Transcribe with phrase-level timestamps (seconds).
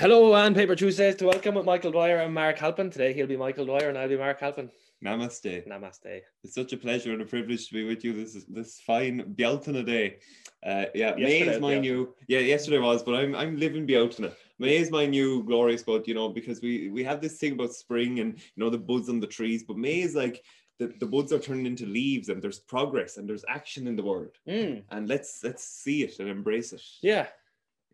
[0.00, 2.88] Hello and Paper Tuesdays to welcome with Michael Dwyer and Mark Halpin.
[2.90, 4.70] Today he'll be Michael Dwyer and I'll be Mark Halpin.
[5.04, 5.66] Namaste.
[5.66, 6.20] Namaste.
[6.44, 9.34] It's such a pleasure and a privilege to be with you this is this fine
[9.36, 10.18] Bealtaine day.
[10.64, 12.14] Uh, yeah, May is my was new.
[12.28, 14.30] Yeah, yesterday was, but I'm I'm living Bealtaine.
[14.60, 17.72] May is my new glorious bud, you know, because we we have this thing about
[17.72, 20.44] spring and you know the buds on the trees, but May is like
[20.78, 24.02] the, the buds are turning into leaves and there's progress and there's action in the
[24.04, 24.36] world.
[24.48, 26.82] Mm, And let's let's see it and embrace it.
[27.02, 27.26] yeah.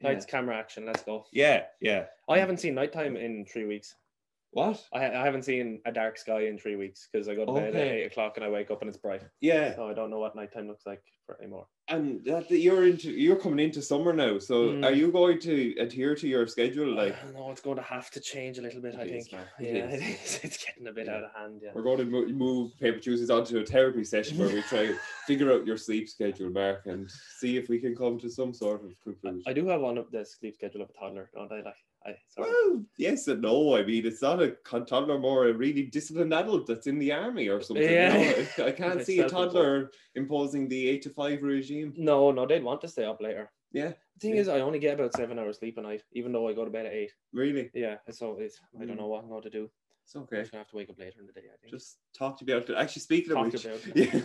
[0.04, 0.20] Yeah.
[0.20, 0.86] Camera, action.
[0.86, 1.26] Let's go.
[1.32, 2.04] Yeah, yeah.
[2.28, 3.94] I haven't seen nighttime in three weeks.
[4.54, 4.82] What?
[4.92, 7.68] I, I haven't seen a dark sky in three weeks because I go to bed
[7.68, 8.02] at Okay.
[8.02, 9.22] eight o'clock and I wake up and it's bright.
[9.40, 9.74] Yeah.
[9.74, 11.66] So I don't know what nighttime looks like for anymore.
[11.88, 14.38] And that that you're into you're coming into summer now.
[14.38, 14.84] So Mm.
[14.84, 18.20] are you going to adhere to your schedule like know it's going to have to
[18.20, 18.94] change a little bit.
[18.94, 19.32] I It is, think.
[19.42, 19.46] man.
[19.68, 20.00] It Yeah, is.
[20.02, 20.40] it is.
[20.44, 21.16] It's getting a bit Yeah.
[21.16, 21.60] out of hand.
[21.62, 21.70] Yeah.
[21.74, 24.96] We're going to mo- move Paper Tuesdays onto a therapy session where we try to
[25.26, 28.84] figure out your sleep schedule, Mark, and see if we can come to some sort
[28.84, 29.42] of conclusion.
[29.46, 31.56] I do have one of the sleep schedule of a toddler, don't I?
[31.62, 31.74] Like,
[32.06, 32.50] I sorry.
[32.50, 33.76] well, yes and no.
[33.76, 34.50] I mean, it's not a
[34.86, 37.82] toddler, more a really disciplined adult that's in the army or something.
[37.82, 38.12] Yeah.
[38.58, 38.64] Know?
[38.64, 41.94] I, I can't see a toddler imposing the eight to five regime.
[41.96, 43.50] No, no, they'd want to stay up later.
[43.72, 44.42] Yeah, The thing Yeah.
[44.42, 46.70] is, I only get about seven hours sleep a night, even though I go to
[46.70, 47.10] bed at eight.
[47.32, 47.70] really.
[47.74, 49.00] Yeah, so it's I don't Mm.
[49.00, 49.70] know what I'm going to do.
[50.04, 50.40] It's I'm okay.
[50.40, 51.46] just gonna have to wake up later in the day.
[51.52, 51.72] I think.
[51.72, 52.76] Just talk to me about it.
[52.76, 54.20] Actually, speaking of which, yeah,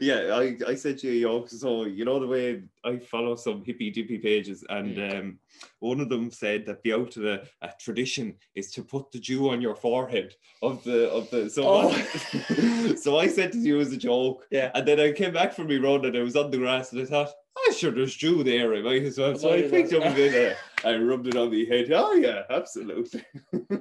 [0.00, 0.34] yeah.
[0.36, 3.90] I, I said to you, yo, so you know the way I follow some hippy
[3.90, 5.18] dippy pages, and Mm.
[5.18, 5.38] um,
[5.80, 9.18] one of them said that the out of the a tradition is to put the
[9.18, 11.64] dew on your forehead of the of the so.
[11.66, 12.94] Oh.
[12.96, 14.70] so I said to you as a joke, Yeah.
[14.74, 17.02] and then I came back from me road and I was on the grass and
[17.02, 17.32] I thought.
[17.58, 18.74] Oh, sure, there's dew there.
[18.74, 19.34] I might as well.
[19.36, 20.56] So I picked up a bit.
[20.84, 21.90] Uh, I rubbed it on the head.
[21.90, 23.24] Oh yeah, absolutely.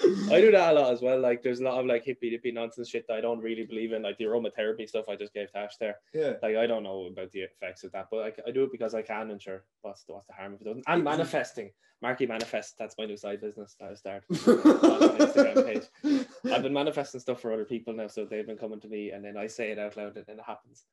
[0.30, 1.18] I do that a lot as well.
[1.18, 3.92] Like, there's a lot of like hippy dippy nonsense shit that I don't really believe
[3.92, 5.96] in, like the aromatherapy stuff I just gave Tash there.
[6.14, 6.34] Yeah.
[6.42, 8.94] Like, I don't know about the effects of that, but I, I do it because
[8.94, 10.84] I can, and sure, what's the, what's the harm if it doesn't?
[10.86, 12.78] And manifesting, Marky manifest.
[12.78, 14.24] That's my new side business that I start.
[14.28, 15.66] Instagram
[16.02, 16.22] page.
[16.52, 19.24] I've been manifesting stuff for other people now, so they've been coming to me, and
[19.24, 20.84] then I say it out loud, and then it happens.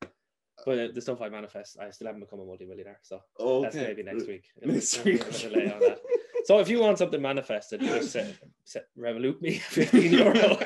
[0.64, 3.62] But uh, the stuff I manifest, I still haven't become a multimillionaire, so okay.
[3.62, 4.44] that's maybe next week.
[4.62, 5.22] Next week.
[6.48, 6.58] A delay on that.
[6.58, 8.34] So if you want something manifested, just set,
[8.64, 10.58] set, Revolut me 15 euro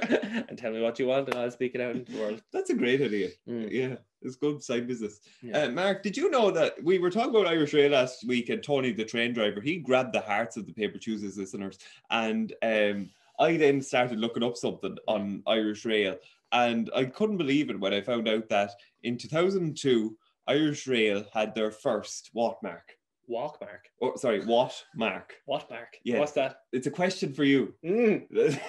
[0.48, 2.42] and tell me what you want, and I'll speak it out into the world.
[2.52, 3.30] That's a great idea.
[3.48, 3.70] Mm.
[3.70, 5.20] Yeah, it's good side business.
[5.42, 5.62] Yeah.
[5.62, 8.62] Uh, Mark, did you know that we were talking about Irish Rail last week and
[8.62, 11.78] Tony, the train driver, he grabbed the hearts of the Paper Tuesdays listeners.
[12.10, 16.16] And um, I then started looking up something on Irish Rail.
[16.52, 21.54] And I couldn't believe it when I found out that in 2002, Irish Rail had
[21.54, 22.96] their first what mark?
[23.30, 23.88] Walk mark.
[24.02, 25.34] Oh, sorry, what mark?
[25.46, 25.96] What mark?
[26.02, 26.18] Yeah.
[26.18, 26.56] What's that?
[26.72, 27.74] It's a question for you.
[27.84, 28.26] Mm.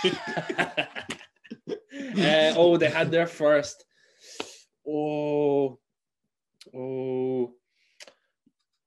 [2.16, 3.84] Uh, oh, they had their first.
[4.86, 5.78] Oh,
[6.74, 7.52] oh,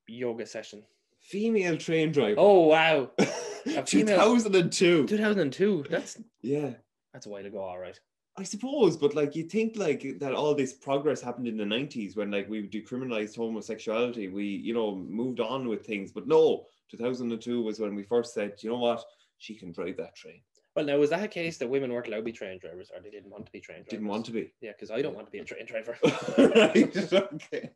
[0.08, 0.84] yoga session.
[1.20, 2.36] Female train driver.
[2.38, 3.12] Oh wow,
[3.86, 5.08] female- 2002.
[5.08, 5.86] 2002.
[5.90, 6.72] That's Yeah.
[7.14, 7.60] that's a while ago.
[7.60, 8.00] All right.
[8.36, 12.16] I suppose, but like you think like that all this progress happened in the 90s
[12.16, 16.12] when like we decriminalized homosexuality, we you know moved on with things.
[16.12, 19.04] But no, 2002 was when we first said, you know what,
[19.38, 20.42] she can drive that train.
[20.76, 23.00] Well, now was that a case that women weren't allowed to be train drivers, or
[23.00, 23.92] they didn't want to be train drivers?
[23.92, 24.52] Didn't want to be.
[24.62, 25.96] Yeah, because I don't want to be a train driver.
[26.38, 27.14] right.
[27.14, 27.70] Okay.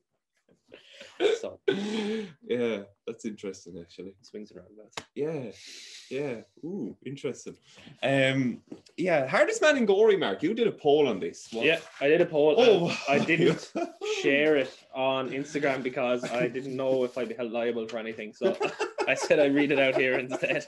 [1.40, 1.60] So
[2.48, 4.16] Yeah, that's interesting actually.
[4.22, 5.04] swings around that.
[5.16, 5.52] Yeah.
[6.10, 6.42] Yeah.
[6.64, 7.56] Ooh, interesting.
[8.04, 8.62] Um
[8.98, 10.44] yeah, hardest man in Gorey, Mark.
[10.44, 11.48] You did a poll on this.
[11.52, 12.56] What- Yeah, I did a poll.
[12.58, 13.72] Oh, Oh, I didn't
[14.22, 18.34] share it on Instagram because I didn't know if I'd be held liable for anything.
[18.34, 18.56] So
[19.08, 20.66] I said I'd read it out here instead.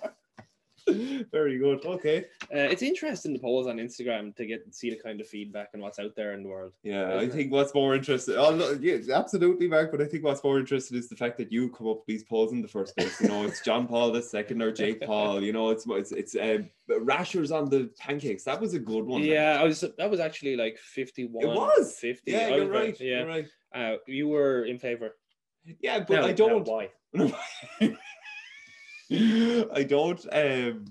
[1.32, 1.86] Very good.
[1.86, 2.26] Okay.
[2.44, 5.82] Uh, it's interesting the polls on Instagram to get see the kind of feedback and
[5.82, 6.74] what's out there in the world.
[6.84, 7.32] Yeah, I it?
[7.32, 9.92] think what's more interesting, oh, no, yeah, absolutely, Mark.
[9.92, 12.24] But I think what's more interesting is the fact that you come up with these
[12.24, 13.20] polls in the first place.
[13.22, 15.42] You know, it's John Paul the second or Jake Paul.
[15.42, 16.60] You know, it's it's it's uh,
[17.02, 18.44] rashers on the pancakes.
[18.44, 19.24] That was a good one.
[19.24, 19.84] Yeah, I was.
[19.98, 21.44] That was actually like fifty-one.
[21.46, 21.98] it was.
[22.00, 22.32] 50.
[22.32, 23.00] Yeah, you're right.
[23.00, 23.48] Yeah, You're right.
[23.74, 25.16] uh, you were in favor.
[25.82, 26.68] Yeah, but Now- I don't.
[26.68, 26.90] why?
[29.74, 30.24] I don't.
[30.32, 30.86] Um,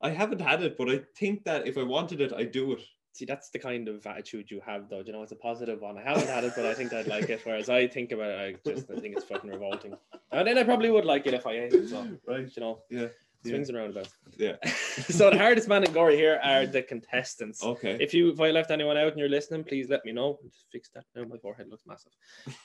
[0.00, 2.80] I haven't had it, but I think that if I wanted it, I'd do it.
[3.12, 5.02] See, that's the kind of attitude you have, though.
[5.04, 5.98] You know, it's a positive one.
[5.98, 7.40] I haven't had it, but I think I'd like it.
[7.44, 9.94] Whereas I think about it, I just I think it's fucking revolting.
[10.30, 11.88] And then I probably would like it if I ate it.
[11.88, 12.48] So, Right.
[12.56, 13.08] you know, Yeah.
[13.44, 13.50] Yeah.
[13.50, 14.14] swings and roundabouts.
[14.36, 14.56] Yeah.
[14.66, 17.64] so the hardest man in Gorey here are the contestants.
[17.64, 17.96] Okay.
[18.00, 20.38] If you if I left anyone out and you're listening, please let me know.
[20.44, 21.24] Just fix that now.
[21.24, 22.12] My forehead looks massive.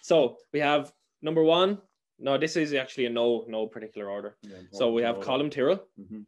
[0.01, 0.91] So we have
[1.21, 1.79] number one.
[2.24, 4.38] No, this is actually a no no particular order.
[4.72, 5.84] So we have Colin Tyrrell.
[6.00, 6.25] Mhm.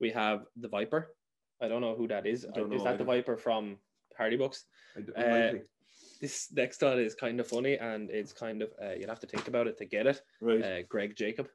[0.00, 1.14] We have the Viper.
[1.62, 2.44] I don't know who that is.
[2.44, 3.04] Is that the.
[3.04, 3.78] Viper from
[4.18, 4.64] Hardy Bucks?
[5.16, 5.52] Uh.
[6.20, 9.26] This next one is kind of funny and it's kind of uh, you'll have to
[9.26, 10.20] think about it to get it.
[10.40, 10.62] right.
[10.62, 11.48] Uh, Greg Jacob.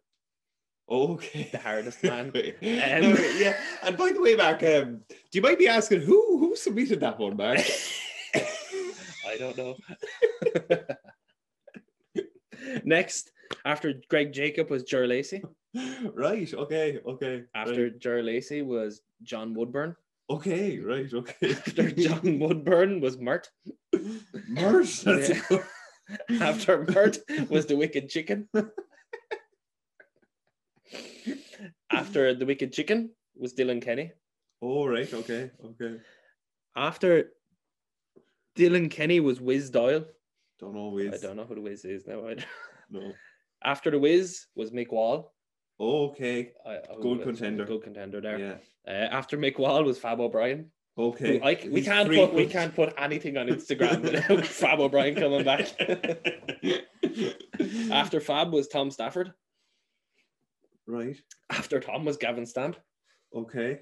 [0.90, 1.50] Okay.
[1.52, 2.28] the hardest man.
[2.28, 3.56] Um, yeah.
[3.84, 7.18] And by the way, Mark, um, do you might be asking who who submitted that
[7.20, 7.60] one, Mark?
[9.28, 9.76] I don't know.
[12.84, 13.32] Next,
[13.65, 15.42] after Greg Jacob was Ger Lacey.
[16.13, 16.53] right.
[16.53, 17.00] Okay.
[17.06, 17.44] Okay.
[17.56, 18.00] After right.
[18.00, 19.95] Ger Lacey was John Woodburn.
[20.30, 20.80] Okay.
[20.80, 21.12] Right.
[21.13, 21.51] Okay.
[21.51, 23.50] After John Woodburn was Mert.
[24.48, 25.01] Merch.
[25.03, 25.57] That's Yeah.
[26.30, 27.18] a After Mert
[27.50, 28.48] was the Wicked Chicken.
[31.92, 34.12] After the Wicked Chicken was Dylan Kenny.
[34.62, 35.12] Oh, right.
[35.13, 35.51] Okay.
[35.65, 35.97] Okay.
[36.75, 37.31] After
[38.57, 40.06] Dylan Kenny was Wiz Doyle.
[40.59, 40.89] Don't know.
[40.89, 41.13] Wiz.
[41.13, 42.27] I don't know who the Wiz is now.
[42.27, 42.38] I-
[42.89, 43.13] No.
[43.63, 45.34] After the Wiz was Mick Wall.
[45.80, 46.52] Okay.
[46.66, 47.66] I, I Good contender.
[47.66, 48.40] Good contender there.
[48.40, 48.56] Yeah.
[48.88, 50.72] Uh, after Mick Wall was Fab O'Brien.
[50.96, 51.40] who Okay.
[51.69, 55.68] We He's can't put we can't put anything on Instagram without Fab O'Brien coming back.
[57.92, 59.34] After Fab was Tom Stafford.
[60.88, 61.18] right.
[61.50, 62.78] After Tom was Gavin Stamp.
[63.36, 63.80] Okay.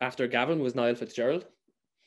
[0.00, 1.46] After Gavin was Niall Fitzgerald.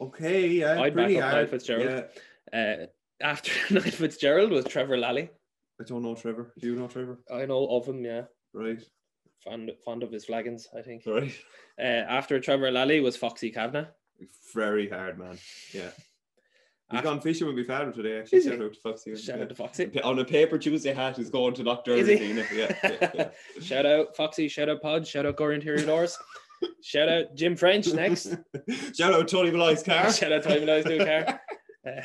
[0.02, 0.48] Okay.
[0.48, 0.82] Yeah.
[0.82, 1.48] I'd pretty back up Niall.
[1.48, 2.06] Fitzgerald.
[2.54, 2.60] Yeah.
[2.60, 2.86] Uh,
[3.22, 5.30] after Niall Fitzgerald was Trevor Lally.
[5.80, 6.54] I don't know Trevor.
[6.60, 7.20] Do you know Trevor?
[7.34, 8.24] I know of him, yeah.
[8.54, 8.82] Right.
[9.44, 11.04] Fond fond of his flagons, I think.
[11.06, 11.34] Right.
[11.80, 13.88] Uh, after Trevor Lally was Foxy Kavanagh.
[14.54, 15.38] Very hard, man.
[15.74, 15.92] Yeah.
[16.92, 18.20] He's gone fishing with my father today.
[18.20, 19.16] Actually, shout out to Foxy.
[19.16, 19.44] Shout yeah.
[19.44, 20.02] out to Foxy.
[20.02, 21.94] On a paper Tuesday hat, he's going to Dr.
[21.94, 22.34] Is he?
[22.34, 23.30] Yeah, yeah, yeah.
[23.62, 26.18] Shout out Foxy, shout out Pod, shout out Gore Interior Doors.
[26.82, 28.36] shout out Jim French next.
[28.96, 30.12] Shout out Tony Malloy's car.
[30.12, 31.40] Shout out Tony Malloy's new car.
[31.88, 32.02] Uh,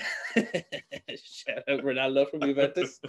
[1.24, 3.00] shout out Ronaldo from Juventus.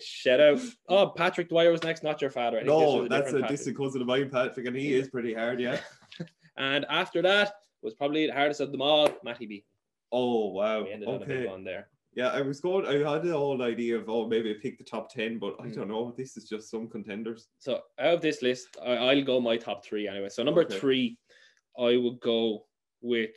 [0.00, 0.60] Shout out.
[0.88, 2.62] Oh, Patrick Dwyer was next, not your father.
[2.64, 3.48] No, was that's a Patrick.
[3.50, 5.78] distant cousin of mine, Patrick, and he is pretty hard, yeah.
[6.58, 7.52] And after that
[7.82, 9.64] was probably the hardest of them all, Matty B.
[10.10, 10.84] Oh, wow.
[10.84, 11.46] We ended on Okay.
[11.46, 11.88] one there.
[12.14, 15.12] Yeah, I was going, I had the whole idea of, oh, maybe pick the top
[15.12, 15.74] 10, but I Mm.
[15.74, 16.14] don't know.
[16.16, 17.48] This is just some contenders.
[17.58, 20.30] So out of this list, I, I'll go my top three anyway.
[20.30, 20.78] So number Okay.
[20.78, 21.18] three,
[21.78, 22.64] I would go
[23.02, 23.32] with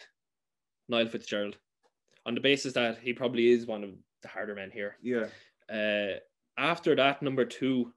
[0.88, 1.57] Niall Fitzgerald,
[2.25, 3.89] on the basis that he probably is one of
[4.21, 4.95] the harder men here.
[5.01, 5.25] Yeah.
[5.69, 6.19] Uh,
[6.59, 7.94] after that, number two,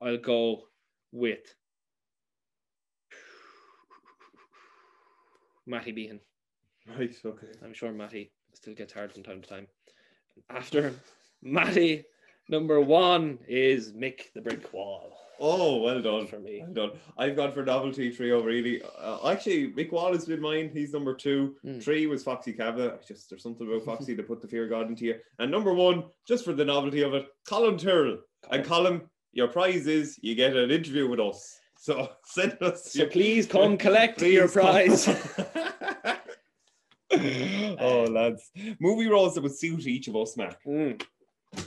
[0.00, 0.62] I'll go
[1.12, 1.54] with
[5.66, 6.20] Matty Behan.
[6.88, 7.48] Right, okay.
[7.62, 9.66] I'm sure Matty still gets hard from time to time.
[10.48, 10.94] After
[11.42, 12.04] Matty,
[12.48, 16.26] number one is Mick the Brick Wall Oh, well done.
[16.26, 16.60] for me.
[16.64, 16.90] Well done.
[17.16, 18.82] I've gone for novelty trio, really.
[19.00, 20.70] Uh, actually, Mick Wall has been mine.
[20.72, 21.54] He's number two.
[21.64, 21.82] Mm.
[21.82, 22.98] Three was Foxy Cava.
[23.06, 25.14] Just there's something about Foxy to put the fear of God into you.
[25.38, 28.18] And number one, just for the novelty of it, Colin Tyrrell.
[28.50, 29.02] And Colin,
[29.32, 31.56] your prize is you get an interview with us.
[31.78, 35.16] So send us So your please come collect your Please come.
[35.16, 36.18] prize.
[37.80, 38.50] oh, lads.
[38.80, 40.56] Movie roles that would suit each of us, Mark.
[40.66, 41.00] Mm.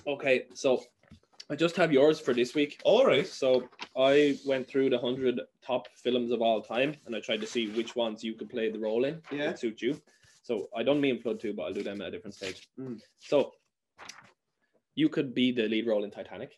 [0.06, 0.84] Okay, so
[1.52, 2.80] I just have yours for this week.
[2.86, 3.28] All right.
[3.28, 3.68] So
[3.98, 7.68] I went through the hundred top films of all time, and I tried to see
[7.68, 9.22] which ones you could play the role in.
[9.30, 9.48] Yeah.
[9.48, 10.02] would suit you.
[10.44, 12.70] So I don't mean Flood two, but I'll do them at a different stage.
[12.80, 13.02] Mm.
[13.20, 13.52] So
[14.96, 16.58] you could be the lead role in Titanic.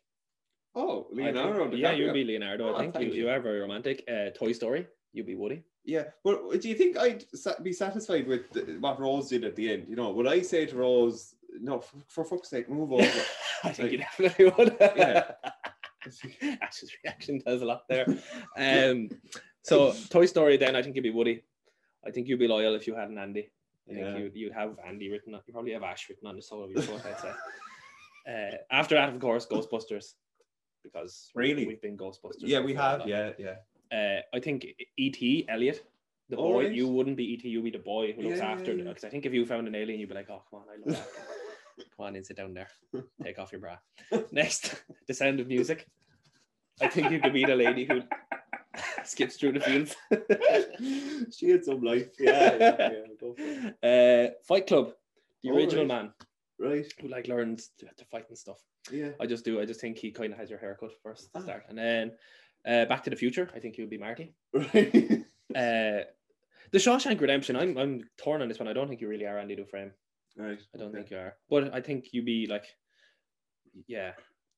[0.75, 1.75] Oh, I think- Leonardo.
[1.75, 2.69] yeah, you'd be Leonardo.
[2.69, 3.29] Oh, I think you, you you.
[3.29, 4.03] are very romantic.
[4.07, 5.63] Uh, Toy Story, you'd be Woody.
[5.85, 8.43] Yeah, well, do you think I'd sa- be satisfied with
[8.79, 9.87] what Rose did at the end?
[9.89, 13.03] You know, would I say to Rose, "No, for, for fuck's sake, move over"?
[13.63, 14.77] I think Like- you definitely would.
[14.97, 15.31] Yeah.
[16.61, 18.05] Ash's reaction tells a lot there.
[18.57, 19.09] Um,
[19.61, 21.43] so Toy Story, then I think you'd be Woody.
[22.05, 23.49] I think you'd be loyal if you had an Andy.
[23.89, 24.17] I think Yeah.
[24.17, 25.33] you'd, you'd have Andy written.
[25.33, 27.01] on You probably have Ash written on the sole of your foot.
[27.05, 27.31] I'd say.
[28.27, 30.13] Uh, after that, of course, Ghostbusters,
[30.83, 31.65] because Really?
[31.65, 32.39] we've been Ghostbusters.
[32.39, 33.07] yeah, we have.
[33.07, 33.55] Yeah, yeah.
[33.97, 34.65] Uh, I think
[34.97, 35.45] E.T.
[35.47, 35.85] Elliot,
[36.29, 36.67] the Oh, boy.
[36.67, 37.47] You wouldn't be E.T.
[37.47, 38.71] You'd be the boy who looks Yeah, after.
[38.73, 38.89] yeah, yeah.
[38.89, 40.77] Because I think if you found an alien, you'd be like, "Oh, come on, I
[40.89, 41.07] love that.
[41.77, 42.69] Come on in, sit down there,
[43.23, 43.77] take off your bra."
[44.31, 45.87] Next, The Sound of Music.
[46.81, 48.01] I think you could be the lady who
[49.03, 49.95] skips through the fields.
[51.35, 52.09] she had some life.
[52.19, 52.89] Yeah, yeah, yeah,
[53.19, 53.43] go for
[53.83, 54.31] it.
[54.31, 54.93] uh, Fight Club,
[55.43, 56.03] the original right.
[56.03, 56.13] man
[56.59, 56.85] Right.
[57.01, 58.59] who like learns to, to fight and stuff.
[58.91, 59.09] Yeah.
[59.19, 59.59] I just do.
[59.61, 61.41] I just think he kind of has your haircut first to Ah.
[61.43, 62.11] start, and then
[62.67, 63.49] uh, Back to the Future.
[63.55, 64.33] I think he would be Marty.
[64.53, 65.23] Right.
[65.55, 66.01] Uh,
[66.71, 67.55] the Shawshank Redemption.
[67.55, 68.67] I'm I'm torn on this one.
[68.67, 69.91] I don't think you really are Andy Dufresne.
[70.37, 70.59] Right.
[70.73, 70.97] I don't okay.
[70.97, 72.65] think you are, but I think you'd be like,
[73.87, 74.11] yeah.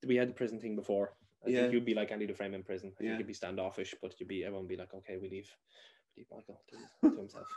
[0.05, 1.13] We had the prison thing before.
[1.45, 1.61] I Yeah.
[1.61, 2.91] think you'd be like Andy Dufresne in prison.
[2.99, 3.09] I Yeah.
[3.11, 5.49] think you'd be standoffish, but you'd be everyone would be like, okay, we leave,
[6.17, 7.47] leave Michael to, to himself.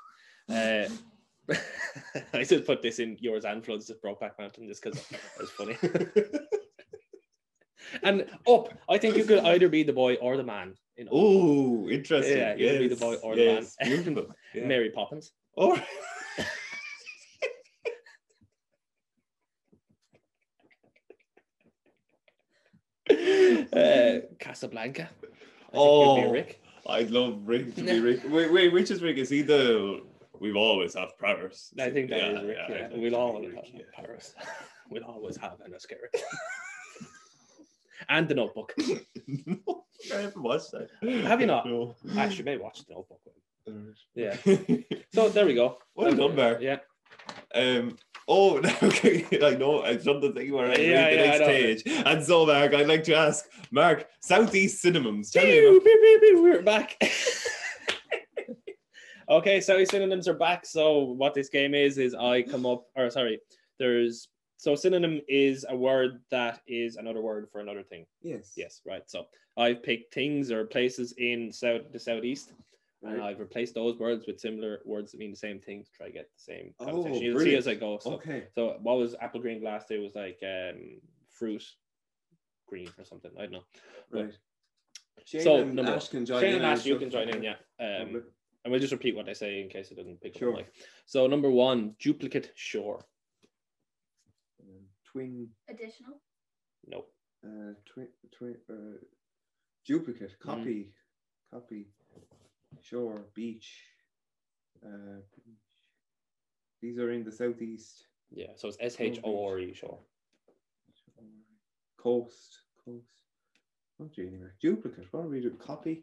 [0.48, 0.88] Uh,
[2.34, 5.50] I just put this in yours and Flood's just Brokeback Mountain just because it was
[5.50, 5.76] funny.
[8.02, 10.74] and up, I think you could either be the boy or the man.
[10.96, 12.36] In Oh, interesting.
[12.38, 13.66] Yeah, you could be the boy or the man.
[13.82, 14.26] Beautiful.
[14.54, 14.66] Yeah.
[14.66, 15.32] Mary Poppins.
[15.56, 15.80] Oh.
[23.72, 25.08] Uh, Casablanca.
[25.24, 25.26] I
[25.74, 26.60] Oh, Rick.
[26.86, 28.20] I'd love Rick to be Rick.
[28.28, 29.18] Wait, wait, which is Rick?
[29.18, 30.00] Is he the?
[30.40, 31.74] We've always have Paris.
[31.78, 32.56] I think that is Yeah, Rick.
[32.70, 33.92] yeah, Yeah, we'll always Rick, have.
[34.06, 34.34] Paris.
[34.90, 35.96] we'll always have an Oscar.
[38.08, 38.72] and the Notebook.
[39.36, 39.84] no,
[40.14, 40.88] I haven't watched that.
[41.26, 41.66] Have you not?
[41.66, 41.96] No.
[42.16, 43.20] Actually, maybe watch the Notebook.
[44.14, 44.36] Yeah.
[44.44, 44.76] Yeah.
[45.12, 45.78] So there we go.
[45.94, 46.60] Well done, Mark.
[46.60, 46.78] Yeah.
[47.54, 47.96] Um.
[48.30, 49.24] Oh, okay.
[49.42, 49.82] I know.
[49.82, 51.46] I've done the thing where I Yeah, read the yeah, next know.
[51.46, 55.30] page, and so Mark, I'd like to ask Mark, Southeast synonyms.
[55.30, 56.42] Tell me about.
[56.42, 56.96] We're back.
[59.30, 60.66] okay, so synonyms are back.
[60.66, 63.40] So what this game is is I come up, or sorry,
[63.78, 68.04] there's so synonym is a word that is another word for another thing.
[68.22, 68.52] Yes.
[68.56, 69.02] Yes, right.
[69.06, 72.52] So I've picked things or places in south the southeast,
[73.02, 76.06] and I've replaced those words with similar words that mean the same thing to try
[76.06, 77.22] to get the same Oh, connotation.
[77.22, 77.98] You'll see as I go.
[77.98, 78.48] So, Okay.
[78.54, 81.00] so what was apple green glass day was like um,
[81.30, 81.64] fruit
[82.66, 83.30] green or something.
[83.38, 83.64] I don't know.
[84.10, 84.36] Right.
[85.24, 86.56] Shane So, and number- Ash can join Shane in.
[86.56, 87.56] and Ash, you can join in, yeah.
[87.80, 88.24] Um,
[88.64, 90.50] and we'll just repeat what I say in case it doesn't pick Sure.
[90.50, 90.56] up.
[90.56, 90.72] Like,
[91.06, 93.04] so number one, duplicate shore.
[94.60, 95.48] Um, twin.
[95.68, 96.20] Additional.
[96.86, 97.06] No.
[97.44, 98.08] Uh, twin.
[98.32, 98.56] Twin.
[98.68, 98.98] Uh,
[99.86, 100.38] duplicate.
[100.40, 100.92] Copy.
[101.52, 101.86] Copy.
[102.82, 103.20] Shore.
[103.34, 103.70] Beach.
[104.84, 105.54] Uh, beach.
[106.80, 108.04] These are in the southeast.
[108.30, 108.48] Yeah.
[108.56, 109.98] So it's S H O R E shore.
[111.98, 112.58] Coast.
[112.84, 113.04] Coast.
[113.98, 114.54] Not anywhere.
[114.60, 115.06] Duplicate.
[115.10, 115.50] What do we do?
[115.58, 116.02] Copy.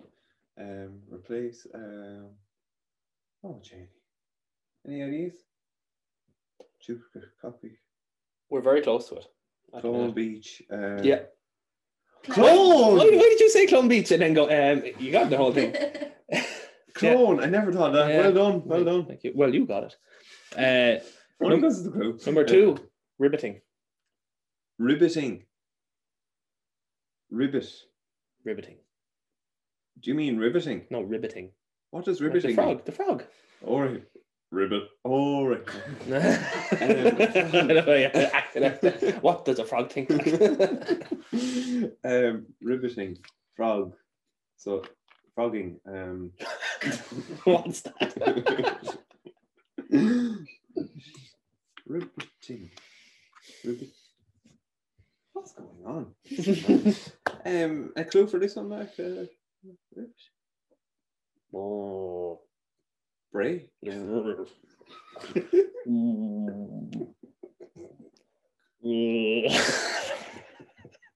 [0.60, 1.66] Um, replace.
[1.74, 2.28] Um,
[3.44, 3.88] oh, Janie.
[4.88, 5.34] Any ideas?
[6.86, 7.30] Duplicate.
[7.42, 7.78] Copy.
[8.50, 9.26] We're very close to it.
[9.74, 10.12] at the Clone.
[10.12, 10.62] Beach.
[10.72, 11.22] Uh, Yeah.
[12.28, 12.98] Clone.
[12.98, 14.44] Why, why did you say Clone Beach and then go?
[14.50, 15.74] Um, you got the whole thing.
[16.96, 17.40] Clone.
[17.42, 18.10] I never thought that.
[18.10, 18.22] Yeah.
[18.22, 18.62] Well done.
[18.66, 19.06] Well done.
[19.06, 19.32] Thank you.
[19.36, 19.96] Well, you got it.
[20.58, 21.04] Uh,
[21.44, 22.20] Only Num- because of the clue.
[22.26, 22.78] number two,
[23.20, 23.62] riveting.
[24.82, 25.44] Ribbiting.
[27.32, 27.68] Ribbit.
[28.44, 28.78] Riveting.
[30.02, 30.86] Do you mean riveting?
[30.90, 31.52] No, riveting.
[31.92, 32.76] What does Like riveting The mean?
[32.76, 32.86] frog.
[32.86, 33.24] The frog.
[33.66, 34.04] All right.
[34.52, 34.84] Ribbit.
[35.04, 35.68] All right.
[39.22, 40.10] what does a frog think?
[42.06, 43.18] um, riveting.
[43.56, 43.94] Frog.
[44.58, 44.84] So,
[45.36, 45.80] frogging.
[45.86, 46.32] Um,
[47.44, 48.98] What's that?
[51.86, 52.70] Ribbit.
[55.34, 56.16] What's going on?
[57.48, 58.90] Um, a clue for this one, Mark?
[58.98, 59.26] Uh,
[61.56, 62.40] oh.
[63.32, 63.70] Bray.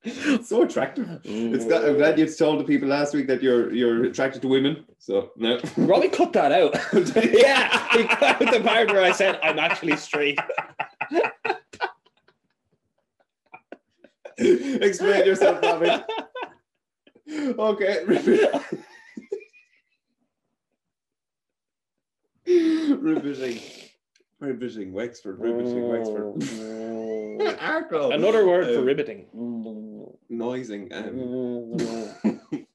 [0.44, 1.20] so attractive.
[1.25, 4.48] It's got, I'm glad you told the people last week that you're you're attracted to
[4.48, 4.86] women.
[4.98, 5.60] So no.
[5.77, 6.74] Robbie cut that out.
[7.34, 10.39] yeah, he cut out the part where I said I'm actually straight.
[14.38, 15.91] Explain yourself, Bobby.
[17.29, 18.06] Okay.
[22.46, 23.60] Riveting.
[24.39, 25.39] Riveting Wexford.
[25.39, 26.24] Riveting Wexford.
[26.25, 28.13] Oh, Arkle.
[28.13, 29.25] Another word for riveting.
[29.36, 29.88] Mm.
[30.29, 30.93] Noising.
[30.93, 31.77] Um,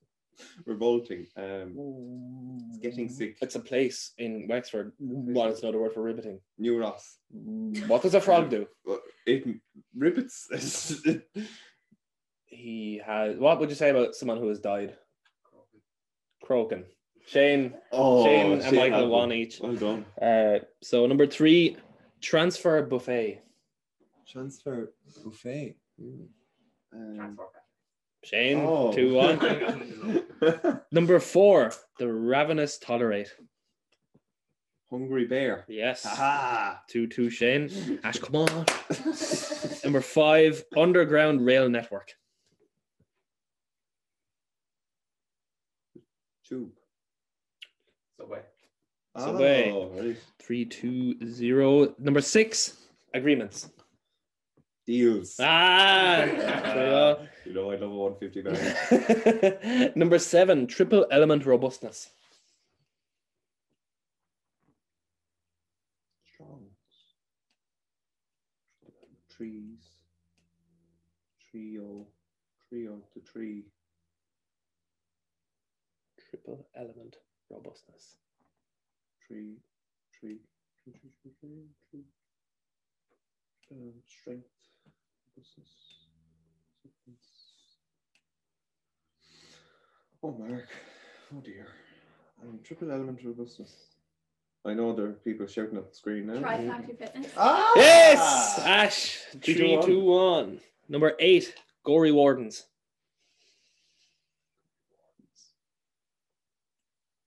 [0.66, 1.26] revolting.
[1.36, 3.36] Um, it's getting sick.
[3.40, 4.92] It's a place in Wexford.
[4.98, 6.40] What is another word for riveting?
[6.58, 7.18] New Ross.
[7.86, 8.66] What does a frog do?
[9.26, 9.46] It
[9.96, 11.22] ribbits.
[12.46, 13.36] He has.
[13.36, 14.94] What would you say about someone who has died?
[16.44, 16.84] Croaking.
[17.26, 19.58] Shane, oh, Shane and Shane Michael had one each.
[19.60, 20.04] Well done.
[20.20, 21.76] Uh, so number three,
[22.20, 23.40] transfer buffet.
[24.28, 24.92] Transfer
[25.24, 25.76] buffet.
[26.94, 27.38] Um,
[28.22, 28.92] Shane, oh.
[28.92, 30.80] two one.
[30.92, 33.32] Number four, the ravenous tolerate.
[34.90, 35.64] Hungry bear.
[35.68, 36.06] Yes.
[36.06, 36.80] Aha.
[36.88, 37.98] Two two Shane.
[38.04, 38.66] Ash, come on.
[39.82, 42.12] Number five, underground rail network.
[46.48, 46.70] Tube.
[48.18, 48.40] Subway.
[49.18, 49.70] Subway.
[49.72, 50.16] Oh, right.
[50.38, 51.94] Three two zero.
[51.98, 52.76] Number six,
[53.14, 53.70] agreements.
[54.86, 55.36] Deals.
[55.40, 56.24] Ah.
[56.26, 59.92] there you know I love a 159.
[59.94, 62.10] Number seven, triple element robustness.
[66.32, 66.66] Strong.
[69.34, 69.80] Trees.
[71.50, 72.06] Trio.
[72.68, 73.64] Trio to tree.
[76.28, 77.16] Triple element
[77.50, 78.16] robustness.
[79.26, 79.56] Tree.
[80.12, 80.40] Tree.
[80.82, 80.92] Tree.
[81.00, 81.10] Tree.
[81.22, 81.32] Tree.
[81.40, 81.68] Tree.
[81.90, 82.04] tree.
[83.72, 84.53] Um, strength.
[90.22, 90.68] Oh, Mark.
[91.36, 91.66] Oh, dear.
[92.42, 93.72] Um, triple element robustness.
[94.64, 96.40] I know there are people shouting at the screen now.
[96.40, 97.32] Try Factory Fitness.
[97.36, 97.72] Ah!
[97.76, 98.58] Yes!
[98.60, 99.86] Ash, Three, two, one.
[99.86, 100.60] two, one.
[100.88, 102.64] Number eight, Gorey Wardens.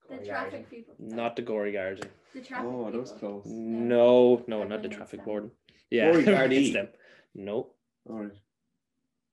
[0.10, 0.96] The traffic people.
[0.98, 2.10] Not the Gorey Guardian.
[2.34, 2.68] The traffic.
[2.68, 3.44] Oh, those was close.
[3.46, 5.52] No, no, not the traffic warden.
[5.92, 6.88] Yeah, gory them.
[7.36, 7.77] Nope.
[8.10, 8.32] All right.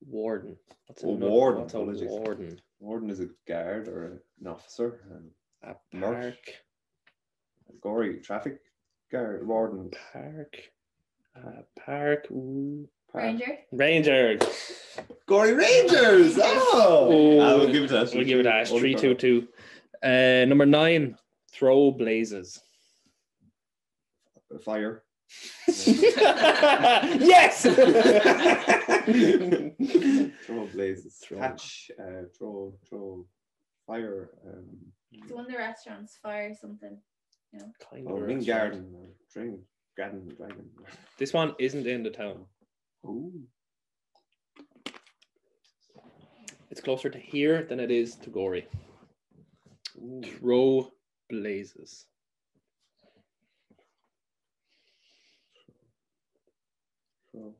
[0.07, 0.57] warden.
[0.87, 2.09] What's Oh, another- warden, What's a apologies.
[2.09, 2.61] warden?
[2.79, 5.01] Warden is a guard or an officer.
[5.11, 5.31] Um,
[5.63, 6.21] A Mark.
[6.21, 6.63] park.
[7.81, 8.59] gory traffic
[9.11, 9.91] guard, warden.
[10.13, 10.71] Park.
[11.35, 12.29] A park.
[12.31, 12.87] Ooh.
[13.11, 13.23] Park.
[13.23, 13.57] Ranger.
[13.71, 14.37] Ranger.
[15.25, 16.37] Gorey Rangers.
[16.41, 18.13] Oh, Oh, I will give it to Ash.
[18.13, 19.15] We'll give it a Only three for two her.
[19.15, 19.47] two.
[20.03, 21.17] Uh, number nine.
[21.51, 22.61] Throw blazes.
[24.63, 25.03] Fire.
[25.67, 27.61] yes.
[30.45, 31.17] throw blazes.
[31.23, 31.39] Throw.
[31.39, 31.89] Catch.
[31.99, 32.73] Uh, throw.
[32.87, 33.25] Throw.
[33.87, 34.29] Fire.
[34.47, 34.65] Um,
[35.11, 36.19] It's one of the restaurants.
[36.21, 36.97] Fire something.
[37.91, 38.93] kind oh, of ring garden.
[38.95, 39.59] Or dragon.
[39.97, 40.29] Garden.
[40.37, 40.69] Dragon.
[41.17, 42.45] This one isn't in the town.
[43.05, 43.31] Ooh.
[46.69, 48.67] It's closer to here than it is to Gorey.
[49.97, 50.21] Ooh.
[50.23, 50.91] Throw
[51.29, 52.05] blazes.
[57.35, 57.53] Throw.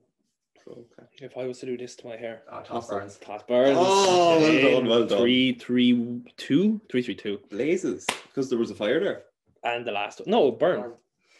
[0.63, 0.85] Throw.
[0.97, 1.21] Catch.
[1.21, 3.17] If I was to do this to my hair, Oh, Toss Burns.
[3.17, 3.77] Toss Burns.
[3.79, 5.19] Oh, well done, well done.
[5.19, 8.05] Three, three, two, three, three, two, Blazes.
[8.27, 9.23] Because there was a fire there.
[9.63, 10.29] and the last one.
[10.29, 10.79] No, burn.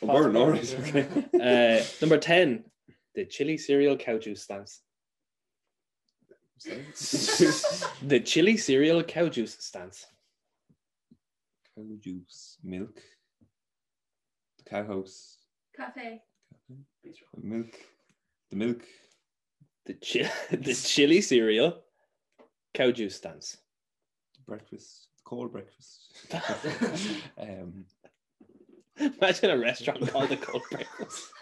[0.02, 0.36] Oh, Toss burn.
[0.36, 0.76] All Burns.
[0.76, 1.08] right.
[1.36, 1.80] Okay.
[1.80, 2.66] Uh, number ten,
[3.16, 4.82] the chili cereal cow juice stance.
[8.02, 10.06] The chili cereal cow juice stance.
[11.76, 13.02] cow juice, milk,
[14.58, 15.38] the cow house,
[15.76, 16.22] Cafe.
[17.06, 17.28] Bistro.
[17.38, 17.76] the milk,
[18.56, 18.84] the milk,
[19.86, 21.84] The chi- the chili cereal
[22.74, 23.58] cow juice stance.
[24.48, 26.14] breakfast, cold breakfast.
[27.38, 27.86] um,
[28.98, 31.34] Imagine a restaurant called the cold breakfast.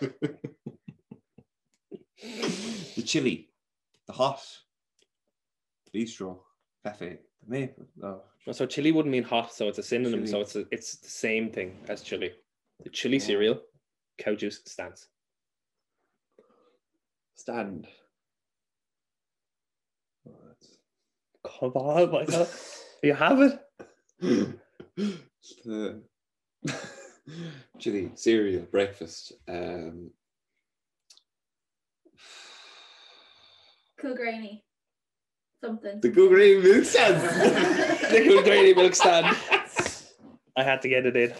[2.95, 3.49] the chili,
[4.07, 4.41] the hot,
[5.95, 6.39] bistro,
[6.83, 7.85] cafe, the maple.
[7.95, 10.21] No, So chili wouldn't mean hot, so it's a synonym.
[10.25, 10.31] Chili.
[10.31, 12.31] So it's a, it's the same thing as chili.
[12.83, 13.19] The chili Oh.
[13.19, 13.61] cereal
[14.17, 15.07] cow juice stance.
[17.35, 17.87] Stand.
[20.27, 20.31] Oh,
[21.59, 22.47] Come on, Michael.
[23.01, 23.59] You have it.
[25.65, 26.01] the
[27.79, 29.33] chili cereal breakfast.
[29.47, 30.11] Um,
[34.01, 34.61] Kilgraney.
[35.61, 36.01] Something.
[36.01, 37.21] the Google milk stand.
[38.13, 39.35] The Kilgraney milk stand.
[40.57, 41.33] I had to get it in.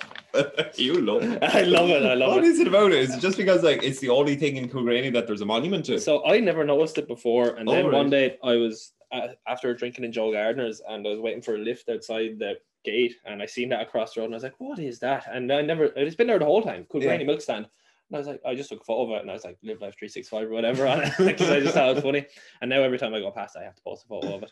[0.75, 1.43] You love it.
[1.55, 2.05] I love it.
[2.05, 2.47] I love What it.
[2.47, 2.99] is it about it?
[2.99, 5.85] Is it just because like it's the only thing in Kilgraney that there's a monument
[5.85, 5.99] to?
[5.99, 7.93] So I never noticed it before, and Oh, then right.
[7.93, 11.55] one day I was uh, after drinking in Joe Gardner's, and I was waiting for
[11.55, 14.43] a lift outside the gate, and I seen that across the road, and I was
[14.43, 16.85] like, "What is that?" And I never, it's been there the whole time.
[16.89, 17.17] Cool Yeah.
[17.23, 17.67] Milk Stand.
[18.09, 19.57] And I was like, I just took a photo of it, and I was like,
[19.63, 22.25] "Live Life 365" or whatever on it, because I just thought it was funny.
[22.61, 24.51] And now every time I go past, I have to post a photo of it.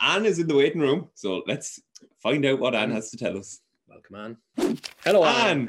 [0.00, 1.80] Anne is in the waiting room, so let's
[2.18, 3.60] find out what Anne has to tell us.
[3.94, 4.78] Welcome, Anne.
[5.04, 5.60] Hello, Anne.
[5.60, 5.68] Anne,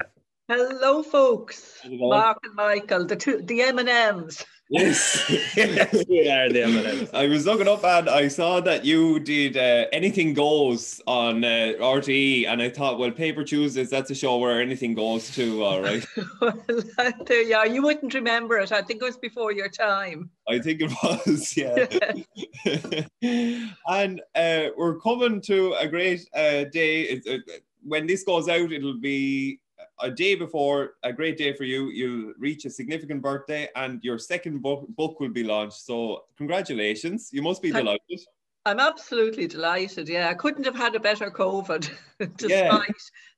[0.49, 1.79] Hello, folks.
[1.83, 1.91] How's?
[1.93, 4.43] Mark and Michael, the two, the M and M's.
[4.67, 7.11] yes, yes, we are the M&Ms.
[7.13, 11.73] I was looking up and I saw that you did uh, Anything Goes on uh,
[11.79, 15.83] RTE, and I thought, well, Paper Tuesdays, that's a show where anything goes too, all
[15.83, 16.03] right.
[17.27, 17.67] there you are.
[17.67, 18.71] You wouldn't remember it.
[18.71, 20.31] I think it was before your time.
[20.49, 21.85] I think it was, yeah.
[23.87, 27.01] and uh, we're coming to a great uh, day.
[27.01, 27.37] It's, uh,
[27.85, 29.59] when this goes out, it'll be
[30.01, 31.89] a day before a great day for you.
[31.89, 35.85] You'll reach a significant birthday, and your second book, book will be launched.
[35.85, 37.29] So, congratulations!
[37.31, 38.25] You must be Thank- delighted.
[38.67, 40.09] I'm absolutely delighted.
[40.09, 41.87] Yeah, I couldn't have had a better COVID
[42.37, 42.81] despite Yeah.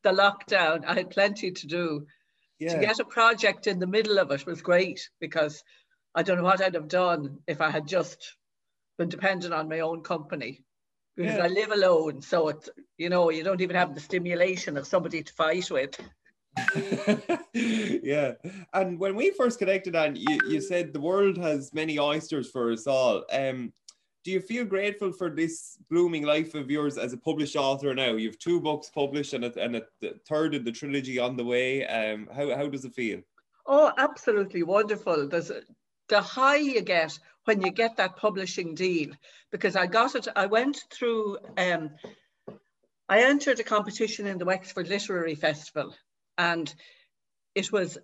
[0.04, 0.86] the lockdown.
[0.86, 2.06] I had plenty to do.
[2.62, 5.64] To get a project in the middle of it was great because
[6.16, 8.36] I don't know what I'd have done if I had just
[8.98, 10.64] been dependent on my own company.
[11.18, 11.44] Because Yeah.
[11.46, 15.24] I live alone, so it's you know you don't even have the stimulation of somebody
[15.24, 16.00] to fight with.
[17.54, 18.34] yeah.
[18.74, 22.72] And when we first connected, and you, you said the world has many oysters for
[22.72, 23.24] us all.
[23.32, 23.74] Um,
[24.24, 28.14] do you feel grateful for this blooming life of yours as a published author now?
[28.14, 29.84] You've two books published and a, and a
[30.28, 31.88] third of the trilogy on the way.
[31.88, 33.22] Um, how, how does it feel?
[33.66, 35.28] Oh, absolutely wonderful.
[35.28, 35.52] There's
[36.10, 39.12] the high you get when you get that publishing deal
[39.52, 40.28] because I got it.
[40.36, 41.38] I went through.
[41.58, 41.92] Um,
[43.08, 45.96] I entered a competition in the Wexford Literary Festival,
[46.38, 46.74] and
[47.56, 47.98] it was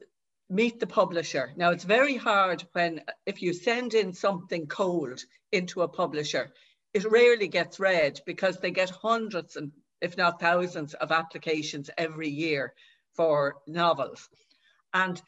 [0.50, 1.52] meet the publisher.
[1.58, 5.20] Now it's very hard when if you send in something cold
[5.52, 6.54] into a publisher,
[6.94, 12.30] it rarely gets read because they get hundreds and if not thousands of applications every
[12.30, 12.74] year
[13.16, 14.30] for novels.
[14.94, 15.22] And